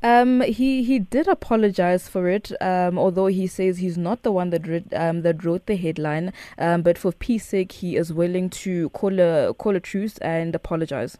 Um, 0.03 0.41
he 0.41 0.83
he 0.83 0.99
did 0.99 1.27
apologize 1.27 2.07
for 2.07 2.29
it. 2.29 2.51
Um, 2.61 2.99
although 2.99 3.27
he 3.27 3.47
says 3.47 3.79
he's 3.79 3.97
not 3.97 4.23
the 4.23 4.31
one 4.31 4.51
that 4.51 4.67
read, 4.67 4.93
um 4.93 5.23
that 5.23 5.43
wrote 5.43 5.65
the 5.65 5.75
headline. 5.75 6.33
Um, 6.57 6.83
but 6.83 6.97
for 6.97 7.11
peace 7.11 7.47
sake, 7.47 7.71
he 7.71 7.95
is 7.95 8.13
willing 8.13 8.49
to 8.51 8.89
call 8.89 9.19
a 9.19 9.53
call 9.55 9.75
a 9.75 9.79
truce 9.79 10.17
and 10.19 10.53
apologize. 10.53 11.17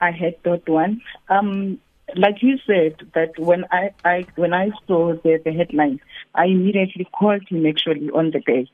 I 0.00 0.10
had 0.10 0.34
that 0.44 0.68
one. 0.68 1.00
Um, 1.30 1.78
like 2.16 2.42
you 2.42 2.58
said, 2.66 2.96
that 3.14 3.38
when 3.38 3.64
I, 3.70 3.90
I 4.04 4.26
when 4.36 4.52
I 4.52 4.70
saw 4.86 5.14
the, 5.14 5.40
the 5.42 5.52
headline, 5.52 6.00
I 6.34 6.46
immediately 6.46 7.08
called 7.18 7.48
him 7.48 7.64
actually 7.66 8.10
on 8.10 8.30
the 8.30 8.40
day, 8.40 8.68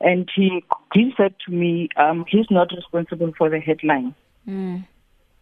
and 0.00 0.28
he 0.34 0.62
he 0.92 1.12
said 1.16 1.34
to 1.46 1.52
me, 1.52 1.88
um, 1.96 2.26
he's 2.28 2.50
not 2.50 2.70
responsible 2.76 3.32
for 3.38 3.48
the 3.48 3.60
headline. 3.60 4.14
Mm. 4.46 4.84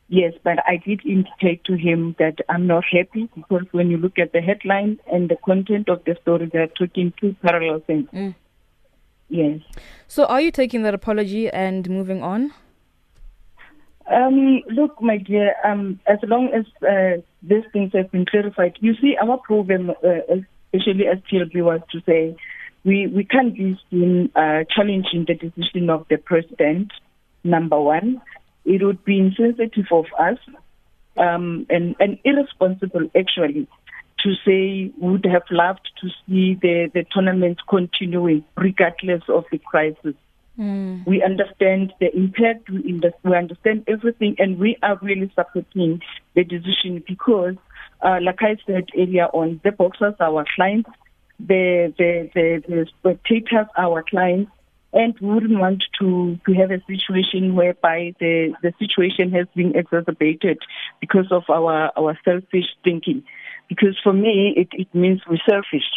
Yes, 0.08 0.34
but 0.42 0.58
I 0.66 0.76
did 0.84 1.04
indicate 1.06 1.64
to 1.64 1.75
him 1.75 2.14
that 2.18 2.37
I'm 2.49 2.66
not 2.66 2.84
happy 2.84 3.28
because 3.34 3.66
when 3.73 3.90
you 3.90 3.96
look 3.96 4.18
at 4.18 4.32
the 4.32 4.40
headline 4.40 5.00
and 5.11 5.30
the 5.30 5.37
content 5.44 5.88
of 5.88 6.04
the 6.04 6.16
story, 6.20 6.50
they're 6.52 6.66
talking 6.66 7.12
two 7.18 7.34
parallel 7.42 7.80
things. 7.80 8.08
Mm. 8.12 8.34
Yes. 9.30 9.61
So, 10.06 10.26
are 10.26 10.40
you 10.40 10.50
taking 10.50 10.82
that 10.82 10.94
apology 10.94 11.49
and 11.49 11.88
moving 11.88 12.23
on? 12.23 12.52
Um, 14.06 14.62
look, 14.68 15.00
my 15.00 15.16
dear, 15.16 15.54
um, 15.64 15.99
as 16.06 16.18
long 16.23 16.50
as 16.52 16.66
uh, 16.87 17.23
these 17.42 17.64
things 17.73 17.92
have 17.94 18.12
been 18.12 18.26
clarified, 18.26 18.76
you 18.80 18.94
see, 19.00 19.16
our 19.16 19.38
problem, 19.38 19.90
uh, 19.90 19.94
especially 20.28 21.06
as 21.06 21.18
TLB, 21.32 21.64
was 21.64 21.80
to 21.92 22.02
say 22.04 22.37
we, 22.84 23.06
we 23.06 23.25
can't 23.25 23.54
be 23.54 23.80
seen 23.90 24.30
uh, 24.37 24.64
challenging 24.68 25.25
the 25.26 25.34
decision 25.34 25.88
of 25.88 26.06
the 26.11 26.18
president, 26.18 26.92
number 27.42 27.80
one. 27.80 28.20
It 28.64 28.83
would 28.83 29.04
be 29.04 29.18
insensitive 29.18 29.87
of 29.90 30.06
us 30.18 30.38
um, 31.16 31.66
and, 31.71 31.94
and 32.00 32.18
irresponsible, 32.25 33.11
actually, 33.16 33.68
to 34.21 34.35
say 34.44 34.92
we 34.99 35.11
would 35.11 35.26
have 35.26 35.44
loved 35.50 35.90
to 36.00 36.09
see 36.26 36.54
the, 36.54 36.90
the 36.92 37.04
tournament 37.11 37.61
continuing 37.68 38.44
regardless 38.56 39.23
of 39.28 39.44
the 39.50 39.59
crisis. 39.59 40.14
Mm. 40.59 41.04
We 41.06 41.23
understand 41.23 41.92
the 42.00 42.14
impact, 42.16 42.71
we, 42.71 43.00
we 43.23 43.37
understand 43.37 43.85
everything, 43.88 44.37
and 44.38 44.59
we 44.59 44.78
are 44.83 44.99
really 45.02 45.30
supporting 45.35 46.00
the 46.35 46.44
decision 46.44 47.02
because, 47.06 47.56
uh, 48.02 48.21
like 48.23 48.40
I 48.40 48.56
said 48.66 48.88
earlier 48.97 49.26
on, 49.26 49.61
the 49.64 49.73
boxers 49.73 50.14
are 50.21 50.28
our 50.28 50.47
clients, 50.54 50.90
the, 51.40 51.92
the, 51.99 52.30
the, 52.35 52.62
the 52.68 52.87
spectators 52.99 53.66
are 53.76 53.85
our 53.85 54.04
clients, 54.04 54.50
and 54.94 55.14
we 55.20 55.28
wouldn't 55.28 55.58
want 55.58 55.84
to, 55.98 56.38
to 56.46 56.52
have 56.54 56.70
a 56.70 56.80
situation 56.86 57.56
whereby 57.56 58.14
the, 58.20 58.54
the 58.62 58.72
situation 58.78 59.32
has 59.32 59.46
been 59.54 59.76
exacerbated 59.76 60.58
because 61.00 61.26
of 61.32 61.42
our, 61.48 61.90
our 61.98 62.18
selfish 62.24 62.66
thinking. 62.84 63.24
Because 63.68 63.98
for 64.02 64.12
me, 64.12 64.54
it, 64.56 64.68
it 64.72 64.94
means 64.94 65.20
we're 65.28 65.38
selfish. 65.48 65.90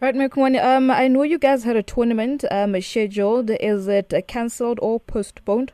Right, 0.00 0.14
Mekwani, 0.14 0.62
um, 0.62 0.90
I 0.90 1.08
know 1.08 1.22
you 1.22 1.38
guys 1.38 1.64
had 1.64 1.74
a 1.74 1.82
tournament 1.82 2.44
um, 2.50 2.80
scheduled. 2.80 3.50
Is 3.50 3.88
it 3.88 4.12
cancelled 4.28 4.78
or 4.82 5.00
postponed? 5.00 5.72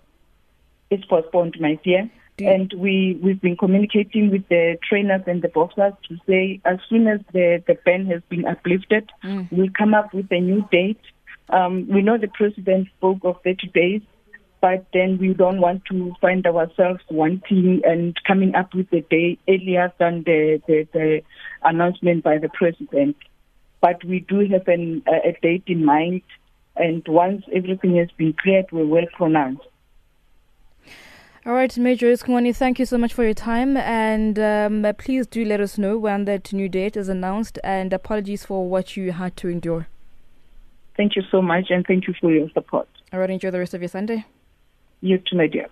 It's 0.91 1.05
postponed, 1.05 1.57
my 1.61 1.79
dear. 1.85 2.09
And 2.39 2.73
we, 2.77 3.19
we've 3.23 3.41
been 3.41 3.57
communicating 3.57 4.31
with 4.31 4.49
the 4.49 4.79
trainers 4.89 5.23
and 5.27 5.43
the 5.43 5.49
boxers 5.49 5.93
to 6.09 6.17
say 6.27 6.61
as 6.65 6.79
soon 6.89 7.07
as 7.07 7.21
the, 7.33 7.63
the 7.67 7.77
ban 7.85 8.07
has 8.07 8.23
been 8.29 8.47
uplifted, 8.47 9.11
mm. 9.23 9.47
we'll 9.53 9.71
come 9.77 9.95
up 9.95 10.13
with 10.15 10.27
a 10.33 10.41
new 10.41 10.67
date. 10.73 11.01
Um, 11.51 11.87
we 11.89 12.01
know 12.03 12.17
the 12.17 12.29
president 12.29 12.89
spoke 12.97 13.19
of 13.25 13.37
30 13.45 13.69
days, 13.69 14.03
but 14.63 14.87
then 14.95 15.19
we 15.19 15.35
don't 15.35 15.61
want 15.61 15.85
to 15.91 16.15
find 16.21 16.47
ourselves 16.47 17.01
wanting 17.11 17.83
and 17.85 18.17
coming 18.25 18.55
up 18.55 18.73
with 18.75 18.91
a 18.93 19.01
day 19.03 19.37
earlier 19.49 19.93
than 19.99 20.23
the, 20.23 20.63
the, 20.67 20.89
the 20.93 21.23
announcement 21.63 22.25
by 22.25 22.39
the 22.39 22.49
president. 22.49 23.17
But 23.81 24.03
we 24.05 24.21
do 24.21 24.47
have 24.53 24.69
an, 24.69 25.03
a 25.09 25.37
date 25.43 25.65
in 25.67 25.85
mind, 25.85 26.23
and 26.77 27.05
once 27.09 27.43
everything 27.53 27.97
has 27.97 28.09
been 28.17 28.33
cleared, 28.33 28.71
we 28.71 28.85
will 28.85 29.07
pronounce. 29.13 29.61
All 31.45 31.55
right, 31.55 31.77
Major 31.77 32.07
Iskwani, 32.07 32.55
thank 32.55 32.79
you 32.79 32.87
so 32.87 32.97
much 32.97 33.13
for 33.13 33.25
your 33.25 33.35
time. 33.35 33.77
And 33.77 34.39
um, 34.39 34.87
please 34.97 35.27
do 35.27 35.45
let 35.45 35.61
us 35.61 35.77
know 35.77 35.99
when 35.99 36.25
that 36.27 36.53
new 36.53 36.69
date 36.69 36.97
is 36.97 37.09
announced. 37.09 37.59
And 37.65 37.93
apologies 37.93 38.45
for 38.47 38.69
what 38.69 38.97
you 38.97 39.11
had 39.11 39.37
to 39.39 39.49
endure. 39.49 39.89
Thank 40.97 41.17
you 41.17 41.23
so 41.33 41.43
much, 41.43 41.67
and 41.71 41.85
thank 41.85 42.07
you 42.07 42.15
for 42.21 42.31
your 42.31 42.49
support. 42.51 42.89
All 43.13 43.19
right, 43.19 43.31
enjoy 43.31 43.51
the 43.51 43.59
rest 43.59 43.75
of 43.75 43.81
your 43.81 43.89
Sunday. 43.89 44.25
You 45.01 45.19
too, 45.19 45.37
my 45.37 45.49
dear. 45.49 45.67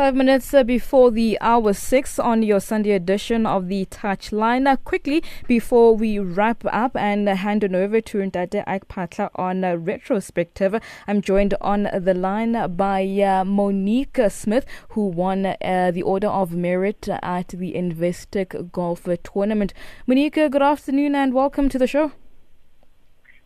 Five 0.00 0.14
minutes 0.14 0.54
uh, 0.54 0.64
before 0.64 1.10
the 1.10 1.36
hour 1.42 1.74
six 1.74 2.18
on 2.18 2.42
your 2.42 2.58
Sunday 2.58 2.92
edition 2.92 3.44
of 3.44 3.68
the 3.68 3.84
Touchline. 3.84 4.66
Uh, 4.66 4.76
quickly, 4.76 5.22
before 5.46 5.94
we 5.94 6.18
wrap 6.18 6.64
up 6.72 6.96
and 6.96 7.28
hand 7.28 7.64
it 7.64 7.74
over 7.74 8.00
to 8.00 8.16
Ndate 8.16 8.64
Ike 8.66 8.88
Patla 8.88 9.28
on 9.34 9.62
uh, 9.62 9.74
retrospective, 9.74 10.80
I'm 11.06 11.20
joined 11.20 11.52
on 11.60 11.82
the 11.92 12.14
line 12.14 12.74
by 12.76 13.02
uh, 13.02 13.44
Monique 13.44 14.18
Smith, 14.30 14.64
who 14.88 15.06
won 15.06 15.44
uh, 15.44 15.90
the 15.92 16.00
Order 16.00 16.28
of 16.28 16.52
Merit 16.52 17.06
at 17.06 17.48
the 17.48 17.74
Investec 17.74 18.72
Golf 18.72 19.06
Tournament. 19.22 19.74
Monique, 20.06 20.32
good 20.32 20.62
afternoon 20.62 21.14
and 21.14 21.34
welcome 21.34 21.68
to 21.68 21.78
the 21.78 21.86
show. 21.86 22.12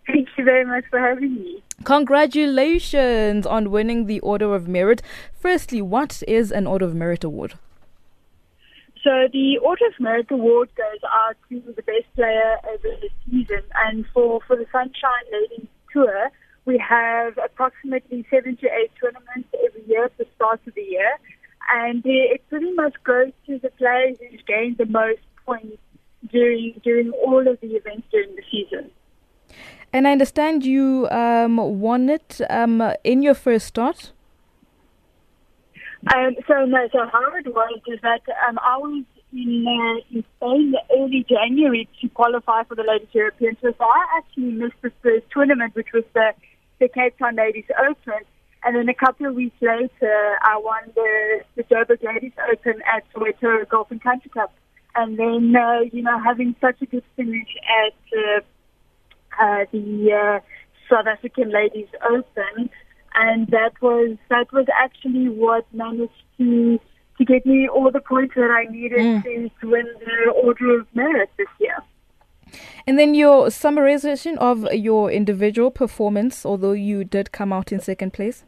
Thank 0.06 0.28
you 0.36 0.44
very 0.44 0.64
much 0.64 0.84
for 0.90 0.98
having 0.98 1.34
me. 1.34 1.62
Congratulations 1.84 3.46
on 3.46 3.70
winning 3.70 4.06
the 4.06 4.20
Order 4.20 4.54
of 4.54 4.68
Merit. 4.68 5.02
Firstly, 5.34 5.80
what 5.80 6.22
is 6.28 6.52
an 6.52 6.66
Order 6.66 6.86
of 6.86 6.94
Merit 6.94 7.24
award? 7.24 7.54
So 9.02 9.28
the 9.32 9.58
Order 9.58 9.86
of 9.86 10.00
Merit 10.00 10.30
award 10.30 10.70
goes 10.76 11.00
out 11.12 11.36
to 11.50 11.60
the 11.60 11.82
best 11.82 12.14
player 12.14 12.56
over 12.66 12.88
the 13.00 13.10
season, 13.30 13.62
and 13.86 14.06
for 14.14 14.40
for 14.46 14.56
the 14.56 14.66
Sunshine 14.72 15.26
Ladies 15.30 15.68
Tour, 15.92 16.30
we 16.64 16.78
have 16.78 17.36
approximately 17.36 18.26
seven 18.30 18.56
to 18.56 18.66
eight 18.66 18.90
tournaments 19.00 19.48
every 19.66 19.84
year 19.86 20.04
at 20.06 20.16
the 20.16 20.26
start 20.36 20.60
of 20.66 20.74
the 20.74 20.82
year, 20.82 21.18
and 21.70 22.02
it 22.04 22.42
pretty 22.48 22.72
much 22.72 22.94
goes 23.04 23.32
to 23.46 23.58
the 23.58 23.70
players 23.70 24.16
who 24.20 24.36
gained 24.46 24.78
the 24.78 24.86
most 24.86 25.20
points 25.44 25.76
during 26.30 26.80
during 26.82 27.10
all 27.10 27.46
of 27.46 27.60
the 27.60 27.76
events 27.76 28.06
during 28.10 28.34
the 28.36 28.42
season. 28.50 28.90
And 29.94 30.08
I 30.08 30.10
understand 30.10 30.66
you 30.66 31.08
um, 31.12 31.56
won 31.56 32.08
it 32.08 32.40
um, 32.50 32.82
in 33.04 33.22
your 33.22 33.34
first 33.34 33.66
start. 33.68 34.10
Um, 36.12 36.34
so 36.48 36.64
no, 36.64 36.88
so 36.90 37.06
how 37.12 37.32
it 37.36 37.46
was 37.46 37.80
is 37.86 38.00
that 38.02 38.22
um, 38.48 38.58
I 38.60 38.76
was 38.76 39.04
in, 39.32 39.64
uh, 39.64 40.16
in 40.16 40.24
Spain 40.36 40.74
early 40.98 41.24
January 41.28 41.88
to 42.00 42.08
qualify 42.08 42.64
for 42.64 42.74
the 42.74 42.82
Ladies 42.82 43.06
European 43.12 43.54
Tour. 43.54 43.72
So 43.78 43.84
I 43.84 44.18
actually 44.18 44.50
missed 44.50 44.82
the 44.82 44.90
first 45.00 45.26
tournament, 45.30 45.76
which 45.76 45.92
was 45.94 46.02
the, 46.12 46.32
the 46.80 46.88
Cape 46.88 47.16
Town 47.16 47.36
Ladies 47.36 47.64
Open. 47.88 48.18
And 48.64 48.74
then 48.74 48.88
a 48.88 48.94
couple 48.94 49.26
of 49.26 49.36
weeks 49.36 49.56
later, 49.62 50.36
I 50.42 50.58
won 50.58 50.90
the, 50.96 51.44
the 51.54 51.62
Joburg 51.62 52.02
Ladies 52.02 52.32
Open 52.50 52.82
at 52.92 53.04
Soweto 53.12 53.68
Golf 53.68 53.92
and 53.92 54.02
Country 54.02 54.30
Club. 54.30 54.50
And 54.96 55.16
then, 55.16 55.54
uh, 55.54 55.82
you 55.92 56.02
know, 56.02 56.18
having 56.18 56.56
such 56.60 56.82
a 56.82 56.86
good 56.86 57.04
finish 57.14 57.48
at 57.86 58.18
uh, 58.18 58.40
uh, 59.40 59.64
the 59.72 60.12
uh, 60.12 60.40
South 60.90 61.06
African 61.06 61.50
Ladies 61.50 61.88
Open, 62.08 62.70
and 63.14 63.46
that 63.48 63.72
was 63.80 64.16
that 64.28 64.52
was 64.52 64.66
actually 64.82 65.28
what 65.28 65.66
managed 65.72 66.12
to 66.38 66.78
to 67.18 67.24
get 67.24 67.46
me 67.46 67.68
all 67.68 67.90
the 67.90 68.00
points 68.00 68.34
that 68.34 68.50
I 68.50 68.70
needed 68.70 68.98
mm. 68.98 69.22
to, 69.22 69.50
to 69.60 69.70
win 69.70 69.86
the 70.00 70.32
Order 70.32 70.80
of 70.80 70.86
Merit 70.94 71.30
this 71.38 71.46
year. 71.60 71.76
And 72.86 72.98
then 72.98 73.14
your 73.14 73.46
summarization 73.46 74.36
of 74.38 74.72
your 74.72 75.10
individual 75.10 75.70
performance, 75.70 76.44
although 76.44 76.72
you 76.72 77.04
did 77.04 77.32
come 77.32 77.52
out 77.52 77.72
in 77.72 77.80
second 77.80 78.12
place. 78.12 78.44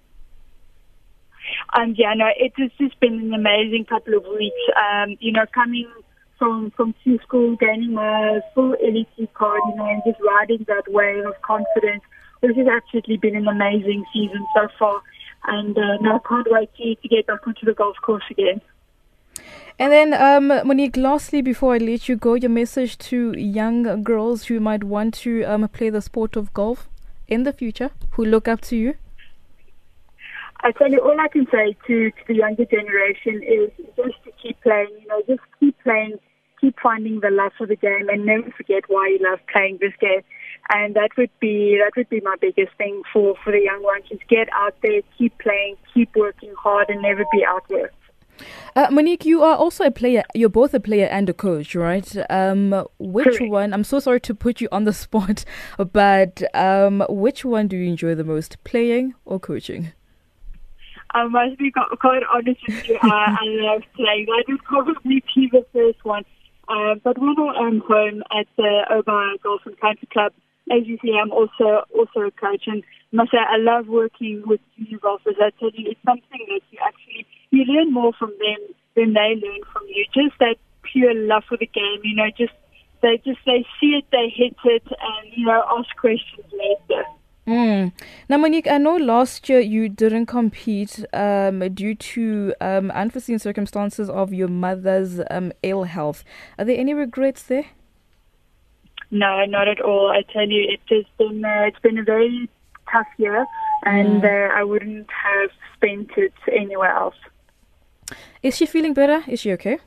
Um, 1.75 1.95
yeah, 1.97 2.15
no, 2.15 2.27
it 2.37 2.53
has 2.59 2.71
just 2.79 2.99
been 3.01 3.15
an 3.15 3.35
amazing 3.35 3.85
couple 3.85 4.15
of 4.15 4.25
weeks. 4.25 4.57
Um, 4.77 5.17
you 5.21 5.33
know, 5.33 5.45
coming 5.55 5.89
from 6.39 6.71
from 6.73 6.95
Q 7.03 7.19
school, 7.23 7.57
gaining 7.57 7.95
my 7.95 8.41
full 8.55 8.71
LET 8.71 9.35
card, 9.35 9.61
you 9.69 9.77
know, 9.77 9.87
and 9.87 10.03
just 10.07 10.21
riding 10.21 10.65
that 10.69 10.85
wave 10.89 11.25
of 11.27 11.41
confidence. 11.43 12.03
This 12.43 12.57
has 12.57 12.67
absolutely 12.67 13.17
been 13.17 13.37
an 13.37 13.49
amazing 13.49 14.05
season 14.13 14.47
so 14.55 14.69
far, 14.79 15.01
and 15.45 15.77
uh, 15.77 15.97
now 16.01 16.17
I 16.17 16.29
can't 16.29 16.47
wait 16.51 16.71
to, 16.77 16.95
to 16.95 17.09
get 17.09 17.27
back 17.27 17.47
onto 17.47 17.65
the 17.65 17.75
golf 17.75 17.97
course 18.03 18.25
again. 18.31 18.61
And 19.79 19.93
then, 19.93 20.15
um, 20.15 20.49
Monique, 20.67 20.97
lastly, 20.97 21.43
before 21.43 21.75
I 21.75 21.79
let 21.79 22.09
you 22.09 22.17
go, 22.17 22.35
your 22.35 22.51
message 22.51 22.97
to 23.11 23.33
young 23.39 24.03
girls 24.03 24.45
who 24.45 24.59
might 24.59 24.85
want 24.85 25.13
to 25.15 25.45
um, 25.45 25.69
play 25.69 25.91
the 25.91 26.01
sport 26.01 26.35
of 26.35 26.55
golf 26.55 26.89
in 27.29 27.43
the 27.43 27.53
future, 27.53 27.91
who 28.13 28.25
look 28.25 28.49
up 28.49 28.63
to 28.63 28.77
you? 28.77 28.95
I 30.61 30.73
tell 30.73 30.91
you, 30.91 31.01
all 31.01 31.21
I 31.21 31.29
can 31.29 31.47
say 31.53 31.77
to, 31.87 32.11
to 32.11 32.17
the 32.27 32.35
younger 32.35 32.65
generation 32.65 33.43
is 33.43 33.71
just 33.97 34.17
to 34.25 34.33
keep 34.43 34.61
playing, 34.63 34.89
you 35.01 35.07
know, 35.09 35.23
just 35.29 35.41
keep 35.61 35.77
playing, 35.83 36.19
keep 36.61 36.79
finding 36.81 37.21
the 37.21 37.31
love 37.31 37.53
for 37.57 37.67
the 37.67 37.77
game 37.77 38.09
and 38.09 38.27
never 38.27 38.51
forget 38.57 38.85
why 38.89 39.09
you 39.09 39.19
love 39.29 39.41
playing 39.53 39.79
this 39.81 39.93
game. 40.01 40.23
And 40.71 40.95
that 40.97 41.11
would 41.17 41.31
be 41.41 41.79
that 41.83 41.93
would 41.97 42.09
be 42.09 42.21
my 42.21 42.35
biggest 42.41 42.77
thing 42.77 43.03
for, 43.13 43.35
for 43.45 43.53
the 43.53 43.61
young 43.61 43.83
ones 43.83 44.05
is 44.11 44.19
get 44.29 44.49
out 44.53 44.75
there, 44.83 45.01
keep 45.17 45.39
playing, 45.39 45.77
keep 45.95 46.15
working 46.17 46.53
hard 46.59 46.89
and 46.89 47.03
never 47.03 47.25
be 47.33 47.45
outworked. 47.47 47.91
Uh, 48.75 48.89
Monique, 48.91 49.25
you 49.25 49.43
are 49.43 49.57
also 49.57 49.85
a 49.85 49.91
player. 49.91 50.23
You're 50.35 50.49
both 50.49 50.75
a 50.75 50.81
player 50.81 51.07
and 51.07 51.29
a 51.29 51.33
coach, 51.33 51.75
right? 51.75 52.15
Um, 52.29 52.85
which 52.99 53.25
Correct. 53.25 53.51
one? 53.51 53.73
I'm 53.73 53.85
so 53.85 53.99
sorry 54.01 54.21
to 54.21 54.35
put 54.35 54.61
you 54.61 54.69
on 54.71 54.85
the 54.85 54.93
spot, 55.05 55.45
but 55.93 56.43
um, 56.55 57.05
which 57.09 57.45
one 57.45 57.69
do 57.69 57.77
you 57.77 57.89
enjoy 57.89 58.15
the 58.15 58.25
most, 58.25 58.63
playing 58.65 59.15
or 59.25 59.41
coaching? 59.41 59.93
I 61.13 61.27
must 61.29 61.59
be 61.59 61.73
quite 61.73 62.23
honest 62.33 62.61
with 62.67 62.89
you. 62.89 62.99
I, 63.01 63.37
I 63.41 63.45
love 63.45 63.83
playing. 63.95 64.27
I 64.29 64.43
would 64.49 64.63
probably 64.65 65.23
be 65.35 65.49
the 65.51 65.65
first 65.73 66.05
one. 66.05 66.25
Uh, 66.69 66.95
but 67.03 67.19
when 67.19 67.37
I 67.39 67.67
am 67.69 67.81
home 67.81 68.23
at 68.31 68.47
the 68.57 68.83
Oba 68.91 69.39
Golf 69.43 69.63
and 69.67 69.79
Country 69.81 70.09
Club, 70.13 70.33
as 70.71 70.87
you 70.87 70.99
see, 71.03 71.15
I'm 71.15 71.31
also 71.31 71.87
also 71.95 72.21
a 72.21 72.31
coach, 72.33 72.65
and 72.67 72.83
I 73.13 73.17
must 73.17 73.31
say 73.31 73.39
I 73.39 73.57
love 73.57 73.87
working 73.87 74.43
with 74.47 74.61
junior 74.77 74.99
golfers. 74.99 75.37
I 75.39 75.51
tell 75.61 75.71
you, 75.73 75.91
it's 75.91 76.01
something 76.05 76.43
that 76.49 76.61
you 76.71 76.79
actually 76.85 77.27
you 77.51 77.65
learn 77.65 77.93
more 77.93 78.13
from 78.19 78.31
them 78.31 78.75
than 78.97 79.15
they 79.15 79.39
learn 79.39 79.61
from 79.73 79.87
you. 79.89 80.05
Just 80.13 80.39
that 80.41 80.57
pure 80.83 81.15
love 81.15 81.45
for 81.49 81.57
the 81.57 81.67
game, 81.67 82.01
you 82.03 82.17
know. 82.17 82.31
Just 82.37 82.55
they 83.01 83.23
just 83.25 83.39
they 83.47 83.65
see 83.81 84.03
it, 84.03 84.05
they 84.11 84.29
hit 84.35 84.57
it, 84.65 84.83
and 84.87 85.33
you 85.37 85.47
know 85.47 85.63
ask 85.79 85.95
questions 85.97 86.47
later. 86.53 87.05
Mm. 87.47 87.93
Now, 88.29 88.39
Monique, 88.39 88.67
I 88.67 88.79
know 88.79 88.97
last 88.97 89.49
year 89.49 89.61
you 89.61 89.89
didn't 89.89 90.27
compete 90.27 91.05
um, 91.13 91.61
due 91.75 91.95
to 91.95 92.55
um, 92.61 92.91
unforeseen 92.91 93.39
circumstances 93.39 94.11
of 94.11 94.33
your 94.35 94.49
mother's 94.49 95.21
um, 95.31 95.53
ill 95.63 95.85
health. 95.85 96.25
Are 96.59 96.65
there 96.65 96.79
any 96.79 96.93
regrets 96.93 97.45
there? 97.45 97.67
No, 99.13 99.45
not 99.45 99.69
at 99.69 99.81
all. 99.81 100.11
I 100.11 100.23
tell 100.33 100.49
you, 100.49 100.67
it 100.69 100.81
has 100.93 101.05
been 101.19 101.45
uh, 101.45 101.67
it's 101.69 101.79
been 101.79 101.99
a 101.99 102.03
very 102.03 102.51
tough 102.91 103.07
year, 103.19 103.47
and 103.85 104.25
uh, 104.25 104.49
I 104.53 104.65
wouldn't 104.65 105.09
have 105.11 105.51
spent 105.77 106.11
it 106.17 106.35
anywhere 106.53 106.91
else. 106.91 107.15
Is 108.43 108.57
she 108.57 108.67
feeling 108.67 108.95
better? 108.95 109.23
Is 109.29 109.41
she 109.41 109.53
okay? 109.53 109.79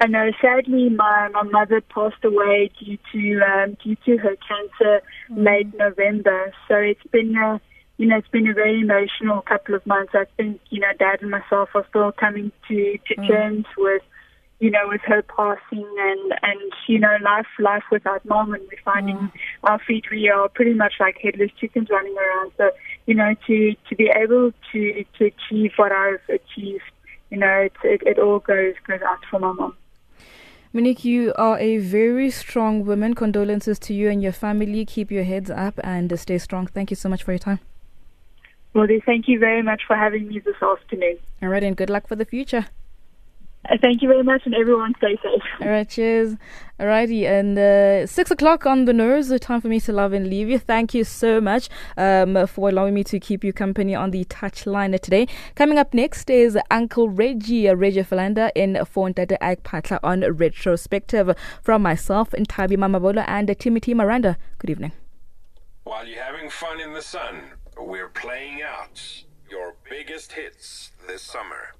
I 0.00 0.06
know. 0.06 0.28
Uh, 0.28 0.32
sadly, 0.40 0.90
my 0.90 1.28
my 1.32 1.42
mother 1.42 1.80
passed 1.80 2.24
away 2.24 2.70
due 2.78 2.98
to 3.12 3.40
um, 3.44 3.76
due 3.82 3.96
to 4.06 4.16
her 4.18 4.36
cancer 4.36 5.02
mm. 5.30 5.44
late 5.44 5.74
November. 5.74 6.52
So 6.68 6.76
it's 6.76 7.02
been 7.10 7.36
a 7.36 7.60
you 7.96 8.06
know 8.06 8.18
it's 8.18 8.28
been 8.28 8.48
a 8.48 8.54
very 8.54 8.80
emotional 8.80 9.42
couple 9.42 9.74
of 9.74 9.84
months. 9.86 10.12
I 10.14 10.24
think 10.36 10.60
you 10.70 10.80
know 10.80 10.92
Dad 10.98 11.22
and 11.22 11.30
myself 11.30 11.70
are 11.74 11.84
still 11.88 12.12
coming 12.12 12.52
to 12.68 12.98
to 13.08 13.14
mm. 13.16 13.28
terms 13.28 13.66
with 13.76 14.02
you 14.60 14.70
know 14.70 14.86
with 14.86 15.00
her 15.04 15.22
passing 15.22 15.86
and 15.98 16.32
and 16.42 16.72
you 16.86 17.00
know 17.00 17.16
life 17.24 17.46
life 17.58 17.84
without 17.90 18.24
mom 18.24 18.54
and 18.54 18.62
we're 18.62 18.82
finding 18.84 19.16
mm. 19.16 19.32
our 19.64 19.80
feet. 19.80 20.04
We 20.12 20.28
are 20.28 20.48
pretty 20.48 20.74
much 20.74 20.94
like 21.00 21.18
headless 21.20 21.50
chickens 21.60 21.88
running 21.90 22.16
around. 22.16 22.52
So 22.56 22.70
you 23.06 23.14
know 23.14 23.34
to 23.48 23.74
to 23.88 23.96
be 23.96 24.12
able 24.14 24.52
to 24.72 25.04
to 25.18 25.24
achieve 25.24 25.72
what 25.74 25.90
I've 25.90 26.22
achieved. 26.28 26.84
You 27.30 27.36
know, 27.36 27.58
it, 27.66 27.72
it, 27.84 28.02
it 28.06 28.18
all 28.18 28.38
goes 28.38 28.74
goes 28.86 29.02
out 29.02 29.18
for 29.28 29.38
my 29.40 29.52
mom. 29.52 29.74
Monique, 30.70 31.04
you 31.04 31.32
are 31.36 31.58
a 31.58 31.78
very 31.78 32.30
strong 32.30 32.84
woman. 32.84 33.14
Condolences 33.14 33.78
to 33.80 33.94
you 33.94 34.10
and 34.10 34.22
your 34.22 34.32
family. 34.32 34.84
Keep 34.84 35.10
your 35.10 35.24
heads 35.24 35.50
up 35.50 35.80
and 35.82 36.18
stay 36.20 36.36
strong. 36.36 36.66
Thank 36.66 36.90
you 36.90 36.96
so 36.96 37.08
much 37.08 37.22
for 37.22 37.32
your 37.32 37.38
time. 37.38 37.60
Well, 38.74 38.86
thank 39.06 39.28
you 39.28 39.38
very 39.38 39.62
much 39.62 39.82
for 39.86 39.96
having 39.96 40.28
me 40.28 40.40
this 40.40 40.62
afternoon. 40.62 41.18
All 41.42 41.48
right, 41.48 41.62
and 41.62 41.74
good 41.74 41.88
luck 41.88 42.06
for 42.06 42.16
the 42.16 42.26
future. 42.26 42.66
Uh, 43.68 43.76
Thank 43.82 44.02
you 44.02 44.08
very 44.08 44.22
much, 44.22 44.42
and 44.46 44.54
everyone 44.54 44.94
stay 44.98 45.16
safe. 45.22 45.42
All 45.60 45.68
right, 45.68 45.88
cheers. 45.88 46.36
Alrighty, 46.80 47.24
and 47.26 47.58
uh, 47.58 48.06
six 48.06 48.30
o'clock 48.30 48.64
on 48.66 48.84
the 48.84 48.92
nose. 48.92 49.28
The 49.28 49.38
time 49.38 49.60
for 49.60 49.68
me 49.68 49.80
to 49.80 49.92
love 49.92 50.12
and 50.12 50.30
leave 50.30 50.48
you. 50.48 50.58
Thank 50.58 50.94
you 50.94 51.02
so 51.02 51.40
much 51.40 51.68
um, 51.96 52.46
for 52.46 52.68
allowing 52.68 52.94
me 52.94 53.02
to 53.04 53.18
keep 53.18 53.42
you 53.42 53.52
company 53.52 53.94
on 53.96 54.12
the 54.12 54.24
touchline 54.26 54.98
today. 55.00 55.26
Coming 55.56 55.76
up 55.76 55.92
next 55.92 56.30
is 56.30 56.56
Uncle 56.70 57.08
Reggie, 57.08 57.68
uh, 57.68 57.74
Reggie 57.74 58.04
Philander 58.04 58.52
in 58.54 58.74
Fontate 58.74 59.36
Ag 59.40 59.64
Patla 59.64 59.98
on 60.04 60.20
retrospective 60.20 61.34
from 61.60 61.82
myself, 61.82 62.30
Ntabi 62.30 62.76
Mamabolo, 62.76 63.24
and 63.26 63.54
Timothy 63.58 63.92
Miranda. 63.92 64.38
Good 64.58 64.70
evening. 64.70 64.92
While 65.82 66.06
you're 66.06 66.22
having 66.22 66.48
fun 66.48 66.80
in 66.80 66.92
the 66.92 67.02
sun, 67.02 67.42
we're 67.76 68.08
playing 68.08 68.62
out 68.62 69.24
your 69.50 69.74
biggest 69.88 70.32
hits 70.32 70.92
this 71.08 71.22
summer. 71.22 71.72